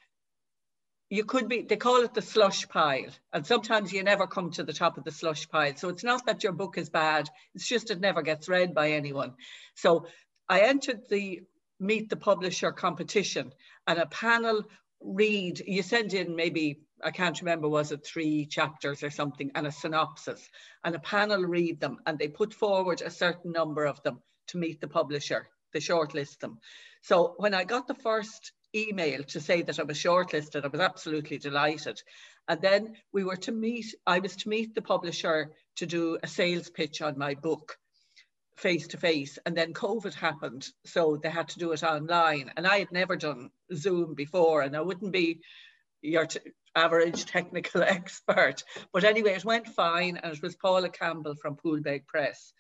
[1.10, 3.10] you could be, they call it the slush pile.
[3.32, 5.76] And sometimes you never come to the top of the slush pile.
[5.76, 8.92] So it's not that your book is bad, it's just it never gets read by
[8.92, 9.34] anyone.
[9.76, 10.08] So
[10.50, 11.42] I entered the
[11.80, 13.52] Meet the Publisher competition
[13.86, 14.64] and a panel
[15.02, 19.68] read, you send in maybe, I can't remember, was it three chapters or something, and
[19.68, 20.50] a synopsis,
[20.84, 24.58] and a panel read them, and they put forward a certain number of them to
[24.58, 26.60] meet the publisher, they shortlist them.
[27.02, 30.82] So when I got the first email to say that I was shortlisted, I was
[30.82, 32.02] absolutely delighted.
[32.48, 36.28] And then we were to meet, I was to meet the publisher to do a
[36.28, 37.78] sales pitch on my book
[38.58, 39.38] face to face.
[39.46, 42.52] And then covid happened so they had to do it online.
[42.56, 45.42] And i had never done zoom before and i wouldn't be
[46.02, 46.28] your
[46.76, 48.64] average technical expert.
[48.94, 52.54] But anyway it went fine and it was paula campbell from poolbeg press.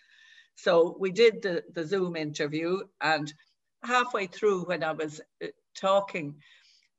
[0.55, 3.31] So we did the, the zoom interview and
[3.85, 5.47] halfway through when i was uh,
[5.79, 6.35] talking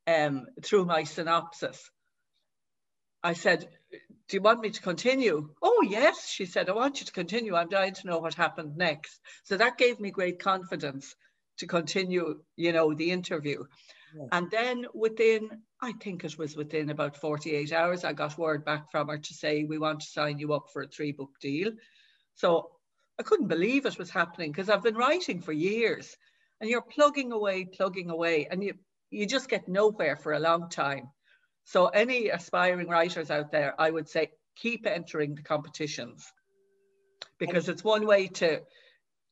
[0.06, 1.90] um, through my synopsis
[3.22, 3.68] i said
[4.28, 5.50] do you want me to continue?
[5.62, 7.54] Oh, yes, she said, I want you to continue.
[7.54, 9.20] I'm dying to know what happened next.
[9.44, 11.14] So that gave me great confidence
[11.58, 13.64] to continue, you know, the interview.
[14.16, 14.26] Yeah.
[14.32, 15.48] And then within,
[15.80, 19.34] I think it was within about 48 hours, I got word back from her to
[19.34, 21.70] say, we want to sign you up for a three book deal.
[22.34, 22.70] So
[23.18, 26.16] I couldn't believe it was happening because I've been writing for years
[26.60, 28.74] and you're plugging away, plugging away, and you,
[29.10, 31.08] you just get nowhere for a long time.
[31.64, 36.32] So any aspiring writers out there, I would say keep entering the competitions
[37.38, 38.62] because it's one way to,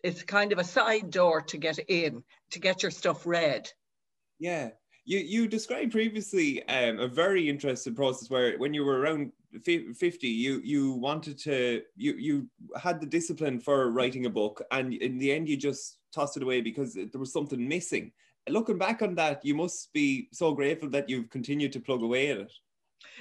[0.02, 3.70] it's kind of a side door to get in, to get your stuff read.
[4.38, 4.70] Yeah.
[5.06, 9.32] You, you described previously um, a very interesting process where when you were around
[9.62, 14.92] 50 you you wanted to you you had the discipline for writing a book and
[14.94, 18.12] in the end you just tossed it away because there was something missing
[18.48, 22.30] looking back on that, you must be so grateful that you've continued to plug away
[22.30, 22.52] at it.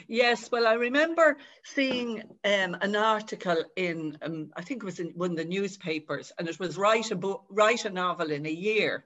[0.08, 5.10] Yes, well, I remember seeing um, an article in, um, I think it was in
[5.10, 8.51] one of the newspapers, and it was write a book, write a novel in a
[8.51, 9.03] year,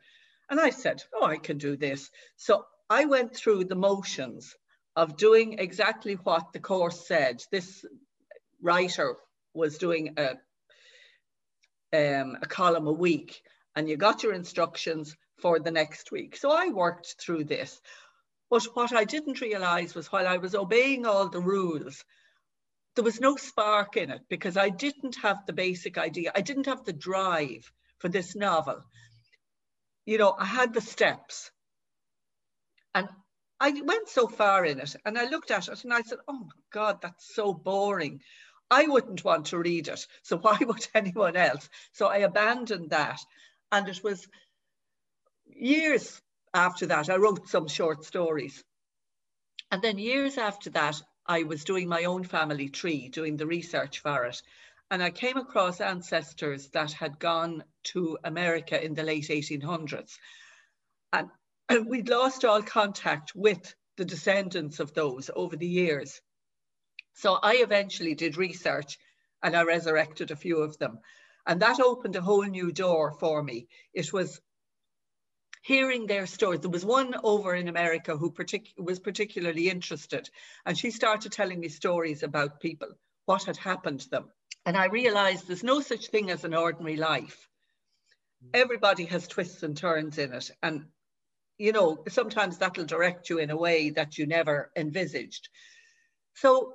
[0.50, 4.56] and I said, "Oh, I can do this." So I went through the motions
[4.96, 7.44] of doing exactly what the course said.
[7.52, 7.84] This
[8.62, 9.16] writer
[9.54, 10.30] was doing a
[11.94, 13.42] um, a column a week,
[13.78, 16.36] and you got your instructions for the next week.
[16.36, 17.80] So I worked through this.
[18.50, 22.04] But what I didn't realize was while I was obeying all the rules,
[22.96, 26.32] there was no spark in it because I didn't have the basic idea.
[26.34, 28.84] I didn't have the drive for this novel.
[30.08, 31.52] You know, I had the steps.
[32.96, 33.08] And
[33.60, 36.40] I went so far in it and I looked at it and I said, oh
[36.40, 38.22] my God, that's so boring.
[38.72, 40.08] I wouldn't want to read it.
[40.24, 41.70] So why would anyone else?
[41.92, 43.20] So I abandoned that.
[43.72, 44.28] And it was
[45.46, 46.22] years
[46.54, 48.64] after that, I wrote some short stories.
[49.72, 54.00] And then years after that, I was doing my own family tree, doing the research
[54.00, 54.42] for it.
[54.90, 60.18] And I came across ancestors that had gone to America in the late 1800s.
[61.12, 61.30] And,
[61.86, 66.22] we'd lost all contact with the descendants of those over the years.
[67.16, 68.98] So I eventually did research
[69.44, 71.00] and I resurrected a few of them.
[71.48, 73.68] And that opened a whole new door for me.
[73.94, 74.42] It was
[75.64, 76.60] hearing their stories.
[76.60, 80.30] There was one over in America who partic- was particularly interested,
[80.66, 82.90] and she started telling me stories about people,
[83.26, 84.32] what had happened to them.
[84.66, 87.48] And I realized there's no such thing as an ordinary life.
[88.44, 88.50] Hmm.
[88.54, 90.52] Everybody has twists and turns in it.
[90.62, 90.88] And,
[91.58, 95.48] you know, sometimes that'll direct you in a way that you never envisaged.
[96.36, 96.74] So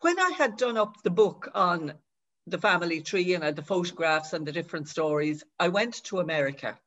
[0.00, 1.92] when I had done up the book on
[2.50, 6.78] the family tree and the photographs and the different stories, I went to America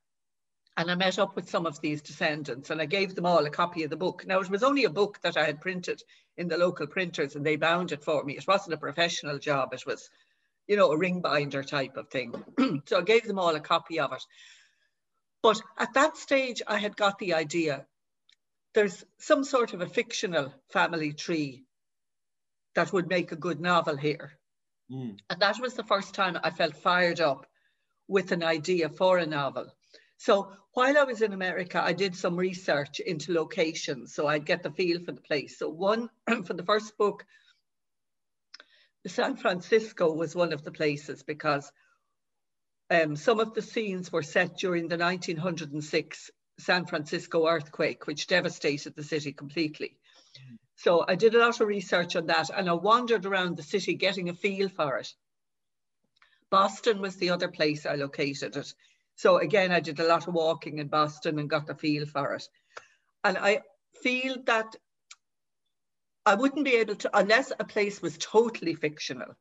[0.77, 3.49] and I met up with some of these descendants and I gave them all a
[3.49, 4.25] copy of the book.
[4.25, 6.01] Now, it was only a book that I had printed
[6.37, 8.37] in the local printers and they bound it for me.
[8.37, 10.09] It wasn't a professional job, it was,
[10.67, 12.33] you know, a ring binder type of thing.
[12.85, 14.23] so I gave them all a copy of it.
[15.43, 17.85] But at that stage, I had got the idea
[18.73, 21.65] there's some sort of a fictional family tree
[22.75, 24.31] that would make a good novel here.
[24.91, 25.19] Mm.
[25.29, 27.45] And that was the first time I felt fired up
[28.07, 29.67] with an idea for a novel.
[30.17, 34.63] So while I was in America, I did some research into locations so I'd get
[34.63, 35.57] the feel for the place.
[35.57, 36.09] So one
[36.45, 37.25] for the first book,
[39.07, 41.71] San Francisco was one of the places because
[42.91, 48.95] um, some of the scenes were set during the 1906 San Francisco earthquake, which devastated
[48.95, 49.97] the city completely.
[50.83, 53.93] So I did a lot of research on that and I wandered around the city
[53.93, 55.13] getting a feel for it.
[56.49, 58.73] Boston was the other place I located it.
[59.15, 62.33] So again, I did a lot of walking in Boston and got the feel for
[62.33, 62.49] it.
[63.23, 63.61] And I
[64.01, 64.75] feel that
[66.25, 69.35] I wouldn't be able to, unless a place was totally fictional,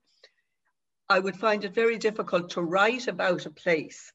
[1.08, 4.12] I would find it very difficult to write about a place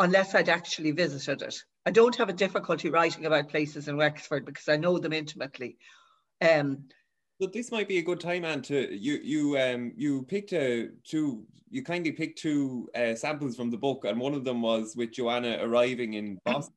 [0.00, 1.62] unless I'd actually visited it.
[1.86, 5.78] I don't have a difficulty writing about places in Wexford because I know them intimately.
[6.40, 6.88] Um,
[7.38, 10.90] But this might be a good time, Anne, to you you um you picked a
[11.04, 14.94] two you kindly picked two uh, samples from the book, and one of them was
[14.96, 16.74] with Johanna arriving in Boston.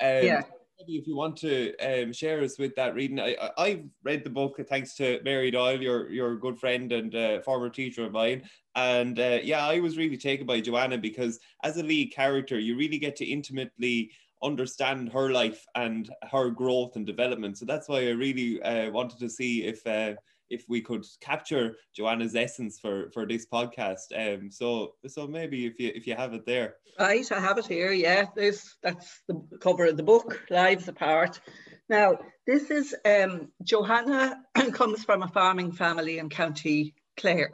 [0.00, 0.42] Um, Yeah.
[0.80, 4.22] Maybe if you want to um, share us with that reading, I, I I've read
[4.22, 8.12] the book thanks to Mary Doyle, your your good friend and uh, former teacher of
[8.12, 12.60] mine, and uh, yeah, I was really taken by Johanna because as a lead character,
[12.60, 17.58] you really get to intimately understand her life and her growth and development.
[17.58, 20.14] So that's why I really uh, wanted to see if uh,
[20.50, 24.12] if we could capture Johanna's essence for for this podcast.
[24.14, 26.76] Um, so so maybe if you if you have it there.
[26.98, 27.92] Right, I have it here.
[27.92, 31.40] Yeah, this that's the cover of the book, Lives Apart.
[31.88, 37.52] Now, this is um, Johanna comes from a farming family in County Clare,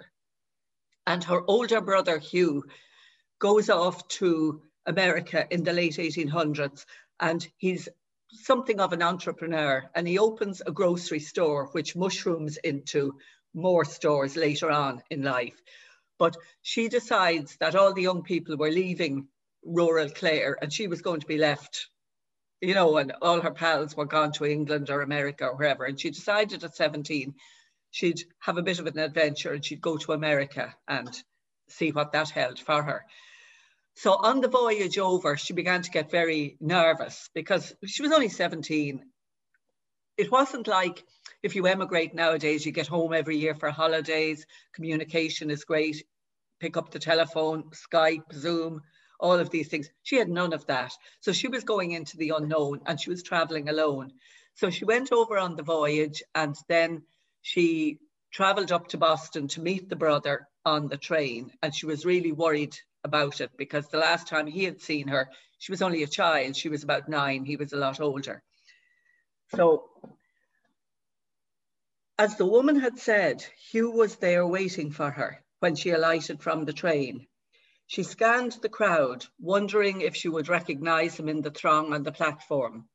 [1.07, 2.65] and her older brother Hugh
[3.39, 6.85] goes off to America in the late 1800s,
[7.21, 7.89] and he's
[8.31, 13.19] something of an entrepreneur, and he opens a grocery store which mushrooms into
[13.55, 15.61] more stores later on in life.
[16.19, 19.29] But she decides that all the young people were leaving
[19.65, 21.89] rural Clare and she was going to be left,
[22.61, 25.85] you know, and all her pals were gone to England or America or wherever.
[25.85, 27.35] And she decided at 17
[27.91, 31.11] she'd have a bit of an adventure and she'd go to America and
[31.69, 33.05] see what that held for her.
[33.97, 38.29] So on the voyage over, she began to get very nervous because she was only
[38.29, 39.05] 17.
[40.17, 41.05] It wasn't like
[41.43, 46.05] if you emigrate nowadays, you get home every year for holidays, communication is great,
[46.61, 48.81] pick up the telephone, Skype, Zoom,
[49.21, 49.89] all of these things.
[50.03, 50.93] She had none of that.
[51.21, 54.13] So she was going into the unknown and she was traveling alone.
[54.55, 57.03] So she went over on the voyage and then
[57.43, 57.99] she
[58.33, 61.53] traveled up to Boston to meet the brother on the train.
[61.63, 65.29] And she was really worried about it because the last time he had seen her,
[65.59, 66.57] she was only a child.
[66.57, 68.43] She was about nine, he was a lot older.
[69.55, 69.91] So,
[72.19, 76.65] as the woman had said, Hugh was there waiting for her when she alighted from
[76.65, 77.27] the train.
[77.87, 82.13] She scanned the crowd, wondering if she would recognize him in the throng on the
[82.13, 82.89] platform.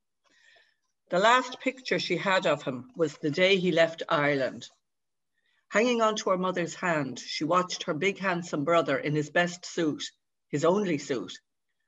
[1.10, 4.67] The last picture she had of him was the day he left Ireland.
[5.70, 9.68] Hanging on to her mother's hand, she watched her big handsome brother in his best
[9.68, 10.04] suit,
[10.48, 11.34] his only suit,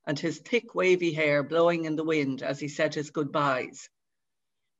[0.06, 3.90] and his thick wavy hair blowing in the wind as he said his goodbyes.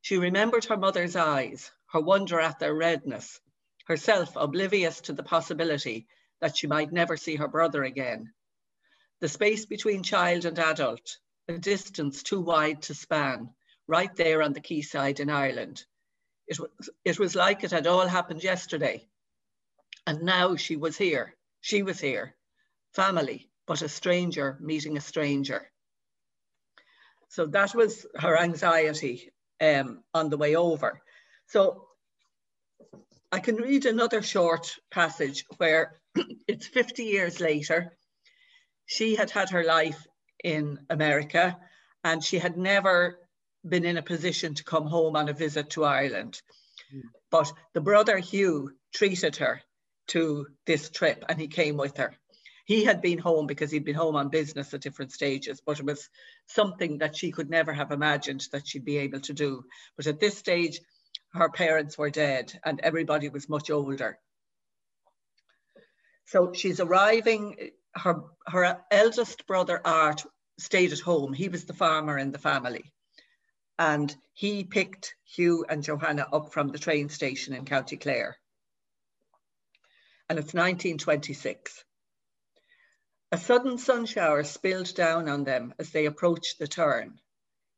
[0.02, 3.42] She remembered her mother's eyes, her wonder at their redness,
[3.88, 6.08] herself oblivious to the possibility
[6.40, 8.32] that she might never see her brother again.
[9.20, 13.56] The space between child and adult, a distance too wide to span,
[13.88, 15.86] right there on the quayside in Ireland.
[16.52, 19.08] It was, it was like it had all happened yesterday.
[20.06, 21.34] And now she was here.
[21.62, 22.36] She was here.
[22.94, 25.72] Family, but a stranger meeting a stranger.
[27.30, 31.02] So that was her anxiety um, on the way over.
[31.48, 31.88] So
[33.32, 36.02] I can read another short passage where
[36.50, 37.96] it's 50 years later.
[38.88, 40.06] She had had her life
[40.44, 41.58] in America
[42.04, 43.21] and she had never
[43.68, 46.42] been in a position to come home on a visit to Ireland.
[46.94, 47.02] Mm.
[47.30, 49.62] But the brother Hugh treated her
[50.08, 52.16] to this trip and he came with her.
[52.66, 55.86] He had been home because he'd been home on business at different stages, but it
[55.86, 56.10] was
[56.48, 59.64] something that she could never have imagined that she'd be able to do.
[59.98, 60.80] But at this stage,
[61.34, 64.20] her parents were dead and everybody was much older.
[66.26, 70.24] So she's arriving, her, her eldest brother Art
[70.60, 71.34] stayed at home.
[71.34, 72.94] He was the farmer in the family.
[73.84, 78.38] And he picked Hugh and Johanna up from the train station in County Clare.
[80.30, 81.84] And it's 1926.
[83.32, 87.20] A sudden sun shower spilled down on them as they approached the turn.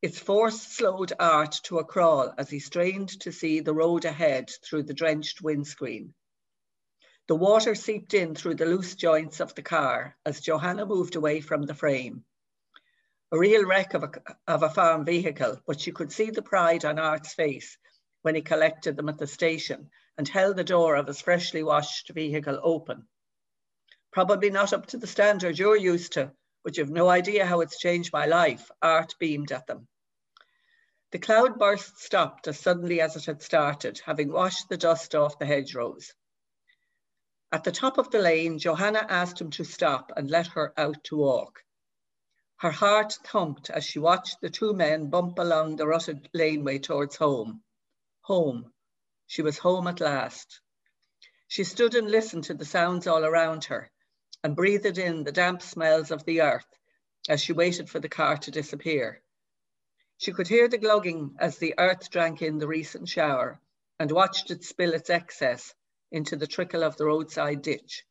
[0.01, 4.51] Its force slowed Art to a crawl as he strained to see the road ahead
[4.61, 6.13] through the drenched windscreen.
[7.29, 11.39] The water seeped in through the loose joints of the car as Johanna moved away
[11.39, 12.25] from the frame.
[13.33, 14.11] A real wreck of a,
[14.47, 17.79] of a farm vehicle, but she could see the pride on Art's face
[18.21, 22.11] when he collected them at the station and held the door of his freshly washed
[22.13, 23.07] vehicle open.
[24.11, 26.31] Probably not up to the standard you're used to,
[26.63, 29.87] but you've no idea how it's changed my life, Art beamed at them.
[31.09, 35.39] The cloud burst stopped as suddenly as it had started, having washed the dust off
[35.39, 36.13] the hedgerows.
[37.51, 41.03] At the top of the lane, Johanna asked him to stop and let her out
[41.05, 41.63] to walk.
[42.57, 47.15] Her heart thumped as she watched the two men bump along the rutted laneway towards
[47.15, 47.63] home.
[48.21, 48.71] Home.
[49.27, 50.61] She was home at last.
[51.47, 53.89] She stood and listened to the sounds all around her
[54.43, 56.67] and breathed in the damp smells of the earth,
[57.27, 59.23] as she waited for the car to disappear.
[60.17, 63.59] She could hear the glugging as the earth drank in the recent shower
[63.99, 65.73] and watched it spill its excess
[66.11, 68.05] into the trickle of the roadside ditch.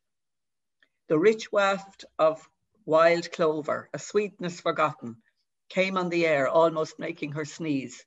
[1.07, 2.47] The rich waft of
[2.85, 5.21] wild clover, a sweetness forgotten,
[5.69, 8.05] came on the air, almost making her sneeze.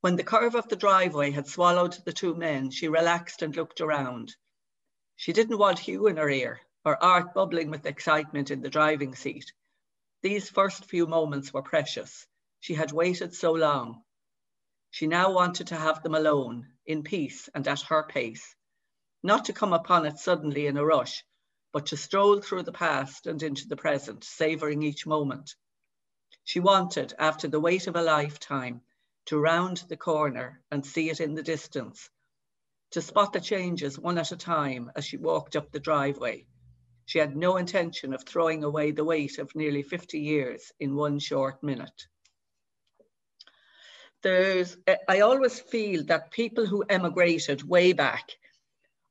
[0.00, 3.80] When the curve of the driveway had swallowed the two men, she relaxed and looked
[3.80, 4.34] around.
[5.16, 9.14] She didn't want Hugh in her ear or Art bubbling with excitement in the driving
[9.14, 9.52] seat.
[10.22, 12.26] These first few moments were precious.
[12.60, 14.02] She had waited so long.
[14.90, 18.54] She now wanted to have them alone, in peace and at her pace,
[19.22, 21.22] not to come upon it suddenly in a rush,
[21.72, 25.54] but to stroll through the past and into the present, savouring each moment.
[26.44, 28.80] She wanted, after the weight of a lifetime,
[29.26, 32.10] to round the corner and see it in the distance,
[32.90, 36.46] to spot the changes one at a time as she walked up the driveway.
[37.06, 41.18] She had no intention of throwing away the weight of nearly 50 years in one
[41.18, 42.06] short minute.
[44.22, 44.76] There's,
[45.08, 48.36] I always feel that people who emigrated way back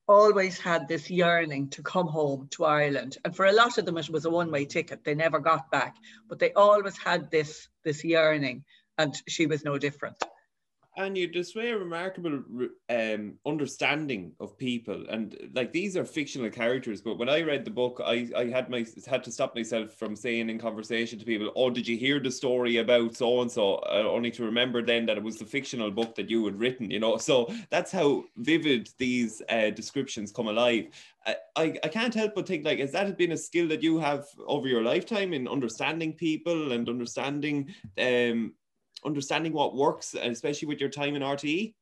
[0.09, 3.17] always had this yearning to come home to Ireland.
[3.23, 5.03] And for a lot of them, it was a one-way ticket.
[5.03, 5.95] They never got back,
[6.27, 8.65] but they always had this, this yearning
[8.97, 10.21] and she was no different
[10.99, 12.43] and you display a remarkable
[12.89, 15.05] um, understanding of people.
[15.09, 18.69] And like these are fictional characters but when i read the book i i had
[18.69, 22.19] my had to stop myself from saying in conversation to people oh did you hear
[22.19, 25.91] the story about so and so only to remember then that it was the fictional
[25.91, 27.17] book that you had written you know?
[27.17, 30.87] So that's how vivid these uh, descriptions come alive.
[31.55, 34.25] I, I can't help but think like has that been a skill that you have
[34.47, 38.53] over your lifetime in understanding people and understanding um
[39.05, 41.73] understanding what works, especially with your time in RTE?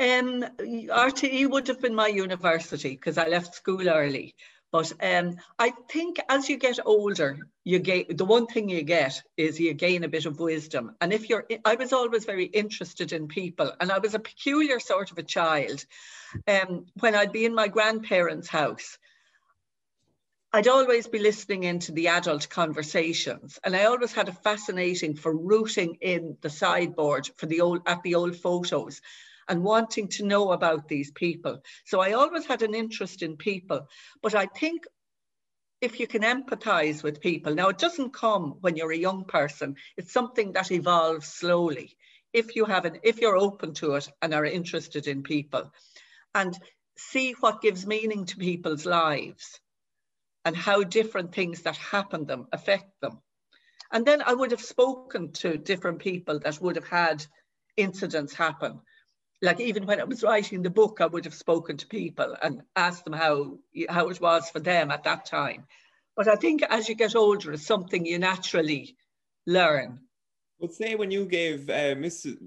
[0.00, 4.34] Um, RTE would have been my university because I left school early.
[4.72, 9.22] But um, I think as you get older, you get the one thing you get
[9.36, 10.96] is you gain a bit of wisdom.
[11.02, 14.80] And if you're, I was always very interested in people, and I was a peculiar
[14.80, 15.84] sort of a child.
[16.48, 18.96] Um, when I'd be in my grandparents' house,
[20.54, 25.34] I'd always be listening into the adult conversations, and I always had a fascinating for
[25.34, 29.00] rooting in the sideboard for the old at the old photos
[29.48, 31.62] and wanting to know about these people.
[31.86, 33.88] So I always had an interest in people,
[34.22, 34.84] but I think
[35.80, 39.76] if you can empathize with people, now it doesn't come when you're a young person,
[39.96, 41.96] it's something that evolves slowly.
[42.34, 45.72] If you have an, if you're open to it and are interested in people
[46.34, 46.54] and
[46.98, 49.61] see what gives meaning to people's lives
[50.44, 53.20] and how different things that happen them affect them.
[53.92, 57.24] And then I would have spoken to different people that would have had
[57.76, 58.80] incidents happen.
[59.42, 62.62] Like even when I was writing the book, I would have spoken to people and
[62.74, 65.66] asked them how, how it was for them at that time.
[66.16, 68.96] But I think as you get older, it's something you naturally
[69.46, 70.00] learn.
[70.62, 71.96] But say when you gave uh.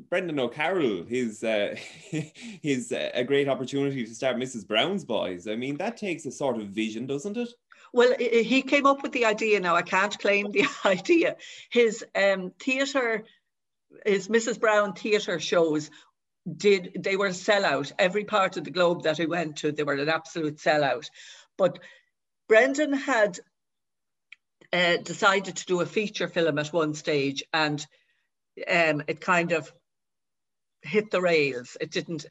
[0.10, 1.76] Brendan O'Carroll his uh,
[2.62, 4.66] his uh, a great opportunity to start Mrs.
[4.66, 5.50] Brown's Boys.
[5.50, 7.50] I mean, that takes a sort of vision, doesn't it?
[7.92, 9.60] Well, he came up with the idea.
[9.60, 11.36] Now I can't claim the idea.
[11.70, 13.26] His um, theatre,
[14.06, 14.62] his Mrs.
[14.62, 15.92] Brown theatre shows
[16.50, 17.92] did they were a sellout.
[18.00, 21.10] Every part of the globe that he went to, they were an absolute sellout.
[21.58, 21.80] But
[22.48, 23.42] Brendan had
[24.72, 27.86] uh, decided to do a feature film at one stage, and
[28.70, 29.72] um, it kind of
[30.82, 31.78] hit the rails.
[31.80, 32.26] It didn't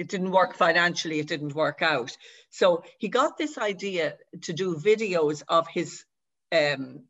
[0.00, 2.16] it didn't work financially, it didn't work out.
[2.48, 6.04] So he got this idea to do videos of his
[6.52, 7.04] um,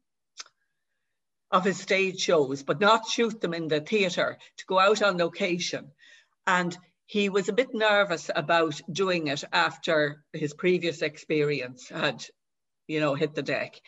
[1.53, 5.19] of his stage shows, but not shoot them in the theatre, to go out on
[5.19, 5.93] location.
[6.47, 12.25] And he was a bit nervous about doing it after his previous experience had,
[12.87, 13.81] you know, hit the deck.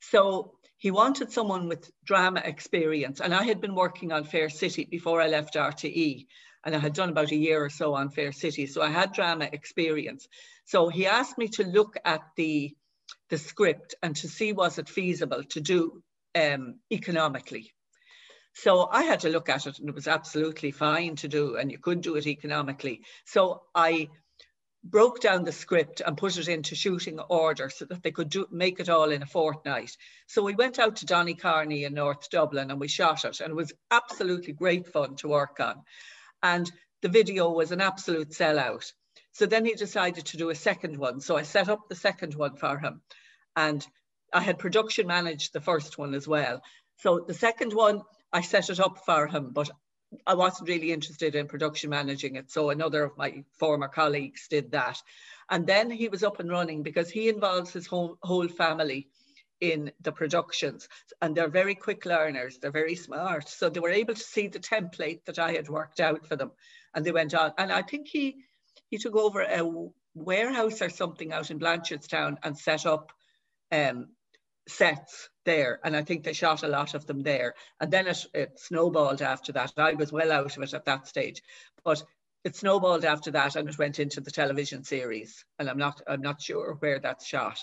[0.00, 3.20] So he wanted someone with drama experience.
[3.20, 6.26] And I had been working on Fair City before I left RTE
[6.64, 8.66] and I had done about a year or so on Fair City.
[8.66, 10.26] So I had drama experience.
[10.64, 12.74] So he asked me to look at the,
[13.28, 16.02] the script and to see was it feasible to do
[16.34, 17.72] um, economically.
[18.54, 21.70] So I had to look at it and it was absolutely fine to do and
[21.70, 23.02] you could do it economically.
[23.26, 24.08] So I
[24.82, 28.46] broke down the script and put it into shooting order so that they could do,
[28.50, 29.96] make it all in a fortnight.
[30.26, 33.56] So we went out to Donnycarney in North Dublin and we shot it and it
[33.56, 35.82] was absolutely great fun to work on
[36.42, 36.70] and
[37.02, 38.92] the video was an absolute sellout.
[39.32, 41.20] So then he decided to do a second one.
[41.20, 43.02] So I set up the second one for him
[43.56, 43.86] and
[44.32, 46.62] I had production managed the first one as well.
[46.98, 48.02] So the second one,
[48.32, 49.70] I set it up for him, but
[50.26, 52.50] I wasn't really interested in production managing it.
[52.50, 55.00] So another of my former colleagues did that.
[55.48, 59.08] And then he was up and running because he involves his whole, whole family
[59.60, 60.88] in the productions
[61.20, 64.58] and they're very quick learners they're very smart so they were able to see the
[64.58, 66.50] template that i had worked out for them
[66.94, 68.36] and they went on and i think he
[68.88, 69.62] he took over a
[70.14, 73.12] warehouse or something out in blanchardstown and set up
[73.70, 74.08] um,
[74.70, 78.26] sets there and i think they shot a lot of them there and then it,
[78.34, 81.42] it snowballed after that i was well out of it at that stage
[81.84, 82.02] but
[82.44, 86.22] it snowballed after that and it went into the television series and i'm not i'm
[86.22, 87.58] not sure where that's shot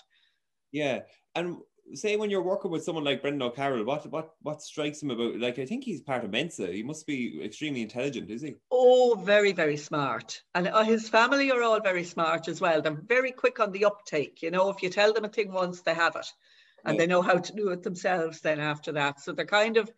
[0.72, 1.02] Yeah,
[1.36, 1.58] and
[1.94, 5.40] say when you're working with someone like Brendan O'Carroll, what what what strikes him about?
[5.40, 6.72] Like, I think he's part of Mensa.
[6.72, 8.56] He must be extremely intelligent, is he?
[8.72, 10.42] Oh, very, very smart.
[10.54, 12.82] And uh, his family are all very smart as well.
[12.82, 14.42] They're very quick on the uptake.
[14.42, 16.28] You know, if you tell them a thing once, they have it.
[16.88, 17.04] And Yeah.
[17.04, 19.20] they know how to do it themselves then after that.
[19.20, 19.92] So they're kind of,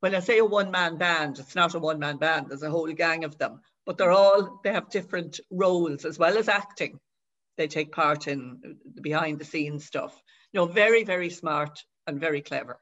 [0.00, 2.70] when I say a one man band, it's not a one man band, there's a
[2.70, 3.60] whole gang of them.
[3.84, 6.98] But they're all, they have different roles as well as acting.
[7.58, 10.20] They take part in the behind the scenes stuff.
[10.52, 12.80] You know, very, very smart and very clever.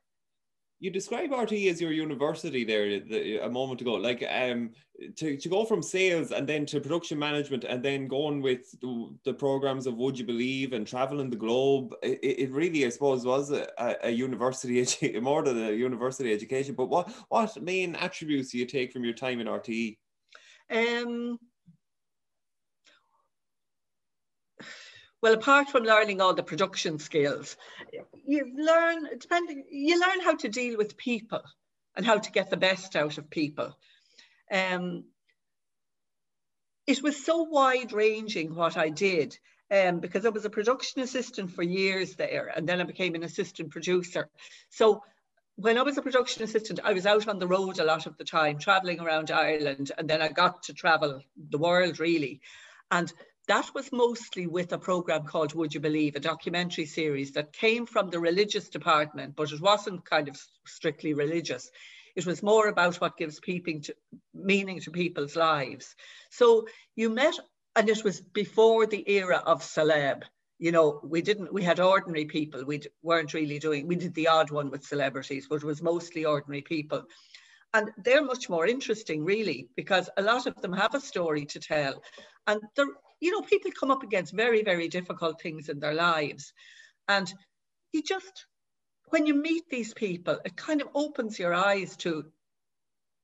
[0.83, 3.93] You describe RTE as your university there the, a moment ago.
[3.93, 4.71] Like, um,
[5.15, 9.15] to, to go from sales and then to production management and then going with the,
[9.25, 13.25] the programs of Would You Believe and traveling the globe, it, it really, I suppose,
[13.25, 13.69] was a,
[14.03, 16.75] a, university more than a university education.
[16.75, 19.99] But what what main attributes do you take from your time in RTE?
[20.69, 21.39] Um,
[25.23, 27.57] well, apart from learning all the production skills,
[28.27, 31.43] you learn depending you learn how to deal with people
[31.97, 33.79] and how to get the best out of people.
[34.51, 35.05] Um,
[36.87, 39.39] it was so wide ranging what I did
[39.71, 43.23] um, because I was a production assistant for years there, and then I became an
[43.23, 44.29] assistant producer.
[44.71, 45.03] So
[45.55, 48.17] when I was a production assistant, I was out on the road a lot of
[48.17, 51.21] the time, traveling around Ireland, and then I got to travel
[51.51, 52.41] the world really.
[52.91, 53.13] And
[53.53, 57.85] that was mostly with a program called Would You Believe, a documentary series that came
[57.85, 61.71] from the religious department, but it wasn't kind of strictly religious.
[62.17, 63.95] It was more about what gives to,
[64.33, 65.95] meaning to people's lives.
[66.31, 67.35] So you met,
[67.77, 70.23] and it was before the era of celeb
[70.59, 72.65] you know, we didn't, we had ordinary people.
[72.65, 76.25] We weren't really doing, we did the odd one with celebrities, but it was mostly
[76.25, 77.03] ordinary people.
[77.75, 81.59] And they're much more interesting, really, because a lot of them have a story to
[81.59, 82.01] tell.
[82.47, 86.53] And they're, you know, people come up against very, very difficult things in their lives.
[87.09, 87.33] And
[87.93, 88.47] you just,
[89.11, 92.25] when you meet these people, it kind of opens your eyes to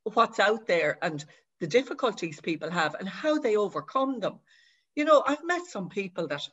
[0.04, 1.24] what's out there and
[1.60, 4.38] the difficulties people have and how they overcome them.
[4.94, 6.48] You know, I've met some people that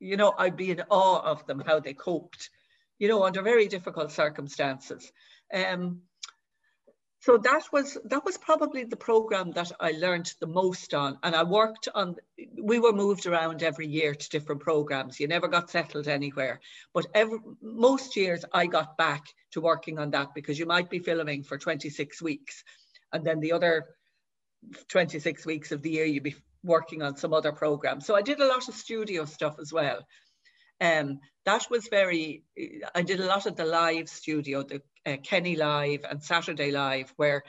[0.00, 2.50] you know, I'd be in awe of them, how they coped,
[2.98, 5.12] you know, under very difficult circumstances.
[5.52, 6.00] Um,
[7.20, 11.36] so that was that was probably the program that I learned the most on, and
[11.36, 12.16] I worked on.
[12.60, 15.20] We were moved around every year to different programs.
[15.20, 16.60] You never got settled anywhere,
[16.94, 20.98] but every most years I got back to working on that because you might be
[20.98, 22.64] filming for 26 weeks,
[23.12, 23.86] and then the other
[24.88, 28.00] 26 weeks of the year you'd be working on some other program.
[28.00, 30.06] So I did a lot of studio stuff as well.
[30.80, 32.44] Um, that was very,
[32.94, 37.12] I did a lot of the live studio, the uh, Kenny Live and Saturday Live,
[37.16, 37.42] where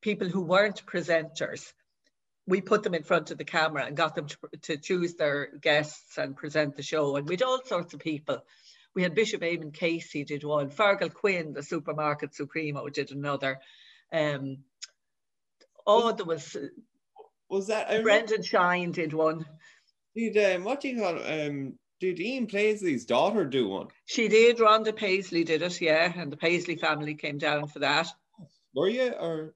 [0.00, 1.72] people who weren't presenters,
[2.46, 5.48] we put them in front of the camera and got them to, to choose their
[5.60, 7.16] guests and present the show.
[7.16, 8.44] And we'd all sorts of people.
[8.94, 13.60] We had Bishop Eamon Casey did one, Fergal Quinn, the supermarket supremo, did another.
[14.12, 14.58] Um,
[15.86, 16.56] oh, there was
[17.50, 19.46] Was that I Brendan Shine did one.
[20.14, 21.16] Did um, what do you call?
[21.16, 23.88] Um, did Ian Paisley's daughter do one?
[24.06, 24.58] She did.
[24.58, 28.08] Rhonda Paisley did it, yeah, and the Paisley family came down for that.
[28.74, 29.54] Were you or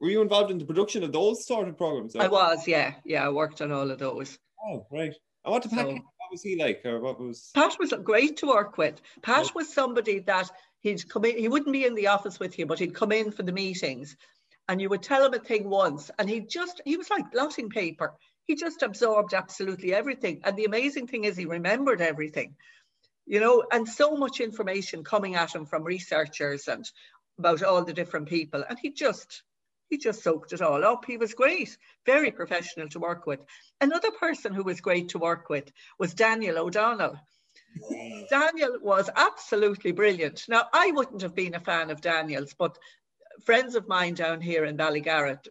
[0.00, 2.14] were you involved in the production of those sort of programs?
[2.16, 3.24] I was, yeah, yeah.
[3.26, 4.38] I worked on all of those.
[4.64, 5.14] Oh, right.
[5.44, 7.50] And what, did Pat, So- what was he like, or what was?
[7.54, 9.00] Pat was great to work with.
[9.22, 11.36] Pat was somebody that he'd come in.
[11.36, 14.16] He wouldn't be in the office with you, but he'd come in for the meetings,
[14.68, 17.68] and you would tell him a thing once, and he just he was like blotting
[17.70, 18.14] paper.
[18.46, 20.40] He just absorbed absolutely everything.
[20.44, 22.56] And the amazing thing is, he remembered everything.
[23.26, 26.84] You know, and so much information coming at him from researchers and
[27.38, 29.42] about all the different people, and he just
[29.88, 31.04] he just soaked it all up.
[31.04, 31.76] He was great,
[32.06, 33.44] very professional to work with.
[33.80, 37.20] Another person who was great to work with was Daniel O'Donnell.
[38.30, 40.44] Daniel was absolutely brilliant.
[40.48, 42.78] Now, I wouldn't have been a fan of Daniel's, but
[43.44, 45.46] friends of mine down here in Ballygarrett,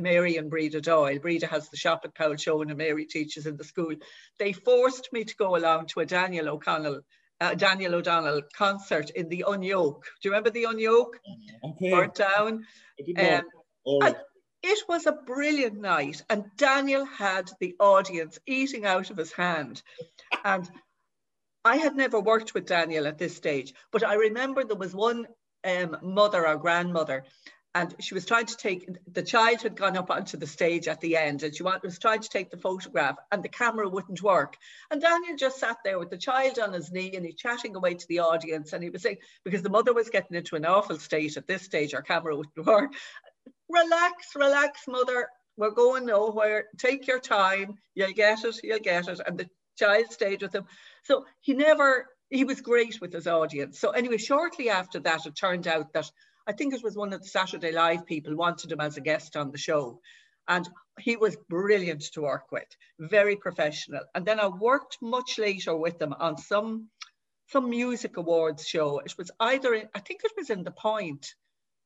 [0.00, 3.64] Mary and Breda Doyle, Breda has the shop at Poulshone and Mary teaches in the
[3.64, 3.94] school.
[4.38, 7.00] They forced me to go along to a Daniel O'Connell,
[7.40, 10.02] uh, Daniel O'Donnell concert in the Unyoke.
[10.02, 11.14] Do you remember the Unyoke?
[11.62, 11.90] Okay.
[11.90, 12.64] Burnt down.
[13.18, 13.42] Um,
[13.86, 14.14] Oh,
[14.62, 19.82] it was a brilliant night, and Daniel had the audience eating out of his hand.
[20.42, 20.70] And
[21.64, 25.26] I had never worked with Daniel at this stage, but I remember there was one
[25.64, 27.24] um, mother or grandmother,
[27.74, 31.00] and she was trying to take the child had gone up onto the stage at
[31.00, 34.56] the end, and she was trying to take the photograph, and the camera wouldn't work.
[34.90, 37.94] And Daniel just sat there with the child on his knee, and he chatting away
[37.94, 40.98] to the audience, and he was saying because the mother was getting into an awful
[40.98, 42.92] state at this stage, our camera wouldn't work.
[43.68, 45.28] Relax, relax, mother.
[45.56, 46.66] We're going nowhere.
[46.78, 47.78] Take your time.
[47.94, 48.56] You'll get it.
[48.62, 49.20] You'll get it.
[49.26, 49.48] And the
[49.78, 50.64] child stayed with him.
[51.04, 53.78] So he never, he was great with his audience.
[53.78, 56.10] So anyway, shortly after that, it turned out that
[56.46, 59.36] I think it was one of the Saturday Live people wanted him as a guest
[59.36, 60.00] on the show.
[60.46, 60.68] And
[61.00, 62.68] he was brilliant to work with,
[62.98, 64.02] very professional.
[64.14, 66.90] And then I worked much later with him on some
[67.48, 69.00] some music awards show.
[69.00, 71.34] It was either in, I think it was in the point,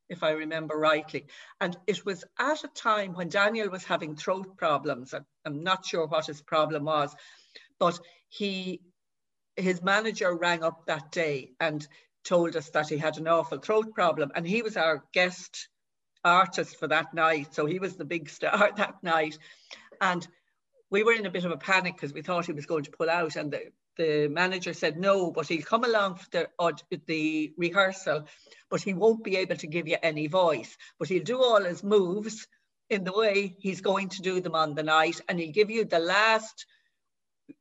[0.09, 1.26] if I remember rightly.
[1.61, 5.14] And it was at a time when Daniel was having throat problems.
[5.44, 7.14] I'm not sure what his problem was,
[7.78, 7.98] but
[8.28, 8.80] he
[9.56, 11.86] his manager rang up that day and
[12.29, 15.68] told us that he had an awful throat problem and he was our guest
[16.24, 19.39] artist for that night so he was the big star that night
[20.01, 20.29] and
[20.91, 22.91] we were in a bit of a panic because we thought he was going to
[22.91, 23.62] pull out and the,
[23.97, 28.24] the manager said no but he'll come along for the, the rehearsal
[28.70, 31.83] but he won't be able to give you any voice but he'll do all his
[31.83, 32.47] moves
[32.91, 35.85] in the way he's going to do them on the night and he'll give you
[35.85, 36.66] the last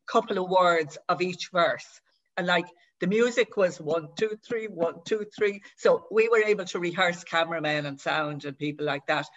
[0.05, 2.01] couple of words of each verse.
[2.37, 2.65] And like
[2.99, 5.61] the music was one, two, three, one, two, three.
[5.75, 9.27] So we were able to rehearse cameramen and sound and people like that.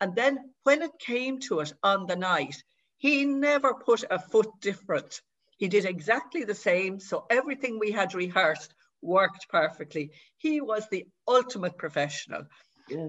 [0.00, 2.62] And then when it came to it on the night,
[2.96, 5.20] he never put a foot different.
[5.58, 6.98] He did exactly the same.
[6.98, 10.12] So everything we had rehearsed worked perfectly.
[10.38, 12.44] He was the ultimate professional.
[12.88, 13.08] Yeah.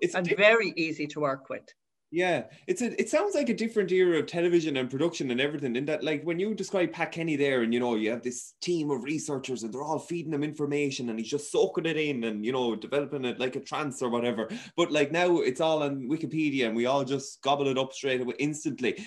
[0.00, 1.64] It's and very easy to work with.
[2.12, 2.98] Yeah, it's a.
[3.00, 5.74] It sounds like a different era of television and production and everything.
[5.74, 8.54] In that, like when you describe Pat Kenny there, and you know you have this
[8.62, 12.22] team of researchers and they're all feeding him information, and he's just soaking it in
[12.22, 14.48] and you know developing it like a trance or whatever.
[14.76, 18.20] But like now, it's all on Wikipedia, and we all just gobble it up straight
[18.20, 19.04] away instantly.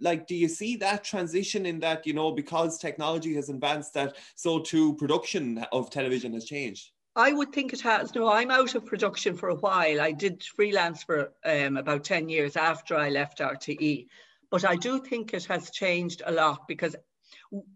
[0.00, 4.16] Like, do you see that transition in that you know because technology has advanced, that
[4.34, 6.90] so too production of television has changed?
[7.16, 8.14] I would think it has.
[8.14, 10.00] No, I'm out of production for a while.
[10.00, 14.08] I did freelance for um, about 10 years after I left RTE.
[14.50, 16.96] But I do think it has changed a lot because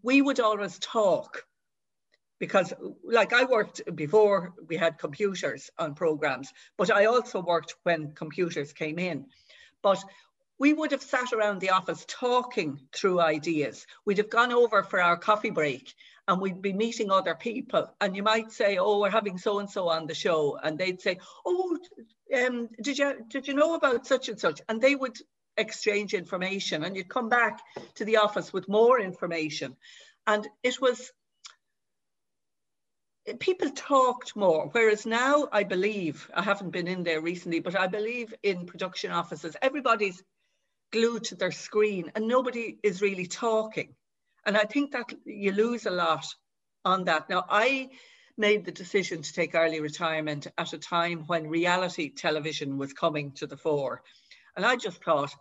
[0.01, 1.45] we would always talk.
[2.37, 2.73] Because,
[3.03, 8.71] like, I worked before we had computers on programs, but I also worked when computers
[8.71, 9.25] came in.
[9.81, 10.01] But
[10.57, 13.85] we would have sat around the office talking through ideas.
[14.05, 15.93] We'd have gone over for our coffee break
[16.29, 19.69] and we'd be meeting other people and you might say oh we're having so and
[19.69, 21.77] so on the show and they'd say oh
[22.35, 24.61] um, did you did you know about such and such?
[24.69, 25.17] And they would
[25.57, 27.59] exchange information and you'd come back
[27.95, 29.75] to the office with more information.
[30.27, 31.11] And it was
[33.39, 37.85] people talked more whereas now i believe i haven't been in there recently but i
[37.85, 40.23] believe in production offices everybody's
[40.91, 43.93] glued to their screen and nobody is really talking
[44.45, 46.25] and I think that you lose a lot
[46.85, 47.29] on that.
[47.29, 47.89] Now, I
[48.37, 53.33] made the decision to take early retirement at a time when reality television was coming
[53.33, 54.01] to the fore.
[54.55, 55.33] And I just thought,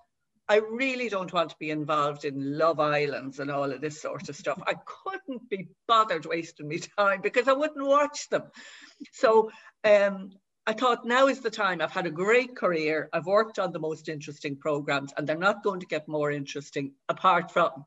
[0.49, 4.28] I really don't want to be involved in Love Islands and all of this sort
[4.28, 4.61] of stuff.
[4.66, 8.44] I couldn't be bothered wasting my time because I wouldn't watch them.
[9.12, 9.51] So
[9.84, 10.30] um,
[10.66, 11.80] I thought now is the time.
[11.80, 13.09] I've had a great career.
[13.12, 16.92] I've worked on the most interesting programs, and they're not going to get more interesting
[17.09, 17.84] apart from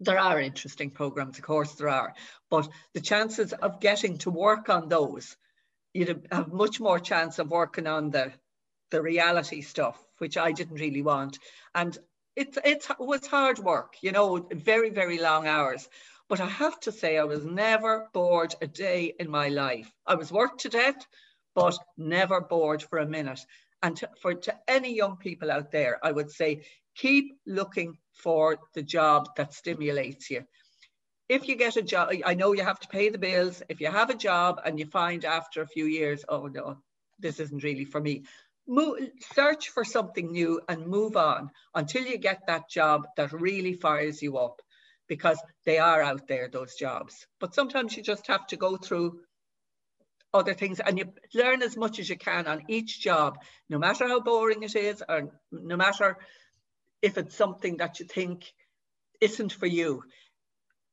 [0.00, 2.14] there are interesting programs, of course there are,
[2.50, 5.36] but the chances of getting to work on those,
[5.92, 8.32] you'd have much more chance of working on the
[8.90, 11.38] the reality stuff, which I didn't really want.
[11.74, 11.98] And
[12.36, 15.88] it, it was hard work, you know, very, very long hours.
[16.28, 19.90] But I have to say, I was never bored a day in my life.
[20.06, 21.06] I was worked to death,
[21.54, 23.40] but never bored for a minute.
[23.82, 26.64] And to, for to any young people out there, I would say
[26.94, 30.44] keep looking for the job that stimulates you.
[31.28, 33.62] If you get a job, I know you have to pay the bills.
[33.68, 36.78] If you have a job and you find after a few years, oh no,
[37.18, 38.24] this isn't really for me,
[38.66, 38.98] move,
[39.32, 44.22] search for something new and move on until you get that job that really fires
[44.22, 44.60] you up
[45.08, 47.26] because they are out there, those jobs.
[47.40, 49.20] But sometimes you just have to go through
[50.32, 53.38] other things and you learn as much as you can on each job,
[53.70, 56.18] no matter how boring it is or no matter
[57.04, 58.50] if it's something that you think
[59.20, 60.02] isn't for you.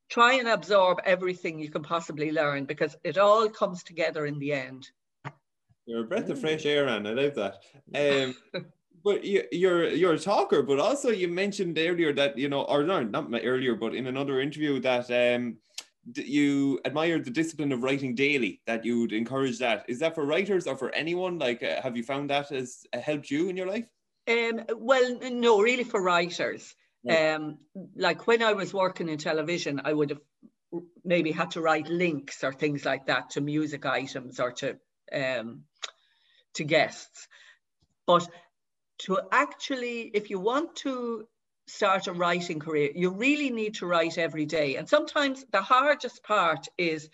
[0.09, 4.51] Try and absorb everything you can possibly learn because it all comes together in the
[4.51, 4.89] end.
[5.85, 7.07] You're a breath of fresh air, Anne.
[7.07, 7.55] I love that.
[7.95, 8.35] Um,
[9.03, 12.83] but you, you're you're a talker, but also you mentioned earlier that you know, or
[12.83, 15.57] no, not earlier, but in another interview that um,
[16.13, 18.61] you admire the discipline of writing daily.
[18.67, 19.85] That you would encourage that.
[19.87, 21.39] Is that for writers or for anyone?
[21.39, 23.87] Like, uh, have you found that has uh, helped you in your life?
[24.31, 26.75] Um, well, no, really for writers.
[27.09, 27.57] Um,
[27.95, 30.21] like when I was working in television, I would have
[31.03, 34.77] maybe had to write links or things like that to music items or to
[35.11, 35.63] um,
[36.53, 37.27] to guests.
[38.05, 38.27] But
[38.99, 41.27] to actually, if you want to
[41.67, 44.75] start a writing career, you really need to write every day.
[44.75, 47.09] And sometimes the hardest part is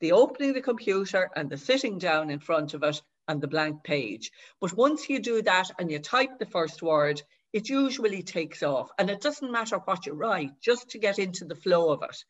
[0.00, 3.82] the opening the computer and the sitting down in front of it and the blank
[3.84, 4.30] page.
[4.60, 7.22] But once you do that and you type the first word,
[7.52, 8.90] it usually takes off.
[8.98, 12.24] And it doesn't matter what you write, just to get into the flow of it.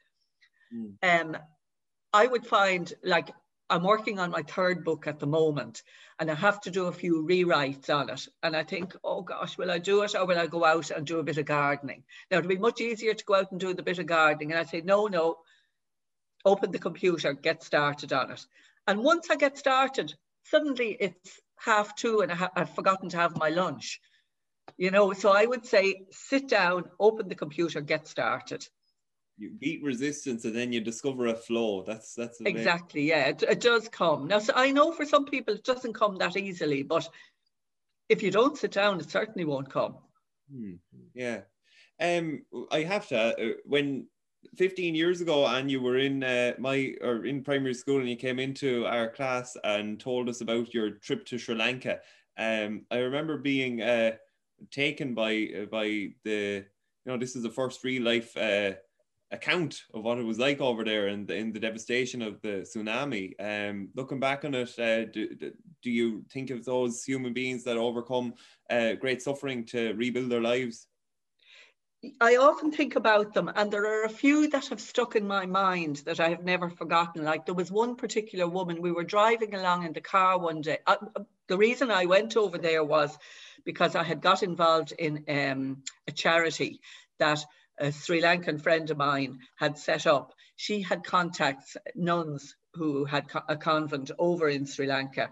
[0.75, 1.35] Mm.
[1.35, 1.37] Um,
[2.13, 3.31] I would find like
[3.71, 5.83] I'm working on my third book at the moment
[6.21, 8.29] and I have to do a few rewrites on it.
[8.43, 11.07] And I think, oh gosh, will I do it or will I go out and
[11.07, 12.05] do a bit of gardening?
[12.31, 14.53] Now, it'd be much easier to go out and do the bit of gardening.
[14.53, 15.39] And I say, no, no,
[16.45, 18.47] open the computer, get started on it.
[18.87, 20.15] And once I get started,
[20.45, 24.01] suddenly it's half two and I ha- I've forgotten to have my lunch.
[24.77, 28.67] You know, so I would say sit down, open the computer, get started.
[29.37, 31.83] You beat resistance and then you discover a flow.
[31.83, 32.59] That's that's amazing.
[32.61, 34.29] Exactly, yeah, it, it does come.
[34.29, 37.09] Now, so I know for some people it doesn't come that easily, but
[38.09, 39.97] if you don't sit down, it certainly won't come.
[40.53, 40.75] Hmm,
[41.15, 41.41] Yeah.
[42.01, 43.19] Um, I have to.
[43.19, 44.07] Uh, when
[44.57, 48.17] 15 years ago, and you were in uh, my or in primary school, and you
[48.17, 52.01] came into our class and told us about your trip to Sri Lanka.
[52.39, 54.13] Um, I remember being uh,
[54.71, 55.85] taken by uh, by
[56.25, 58.73] the you know this is the first real life uh,
[59.31, 63.35] account of what it was like over there and in the devastation of the tsunami.
[63.41, 67.77] Um, looking back on it, uh, do, do you think of those human beings that
[67.77, 68.35] overcome
[69.01, 70.87] great suffering to rebuild their lives?
[72.21, 75.47] I often think about them, and there are a few that have stuck in my
[75.47, 77.25] mind that I have never forgotten.
[77.25, 80.79] Like there was one particular woman, we were driving along in the car one day.
[80.87, 80.97] Uh,
[81.47, 83.17] the reason I went over there was
[83.65, 86.81] because I had got involved in um, a charity
[87.19, 87.45] that
[87.79, 90.33] a Sri Lankan friend of mine had set up.
[90.57, 95.31] She had contacts, nuns who had co- a convent over in Sri Lanka,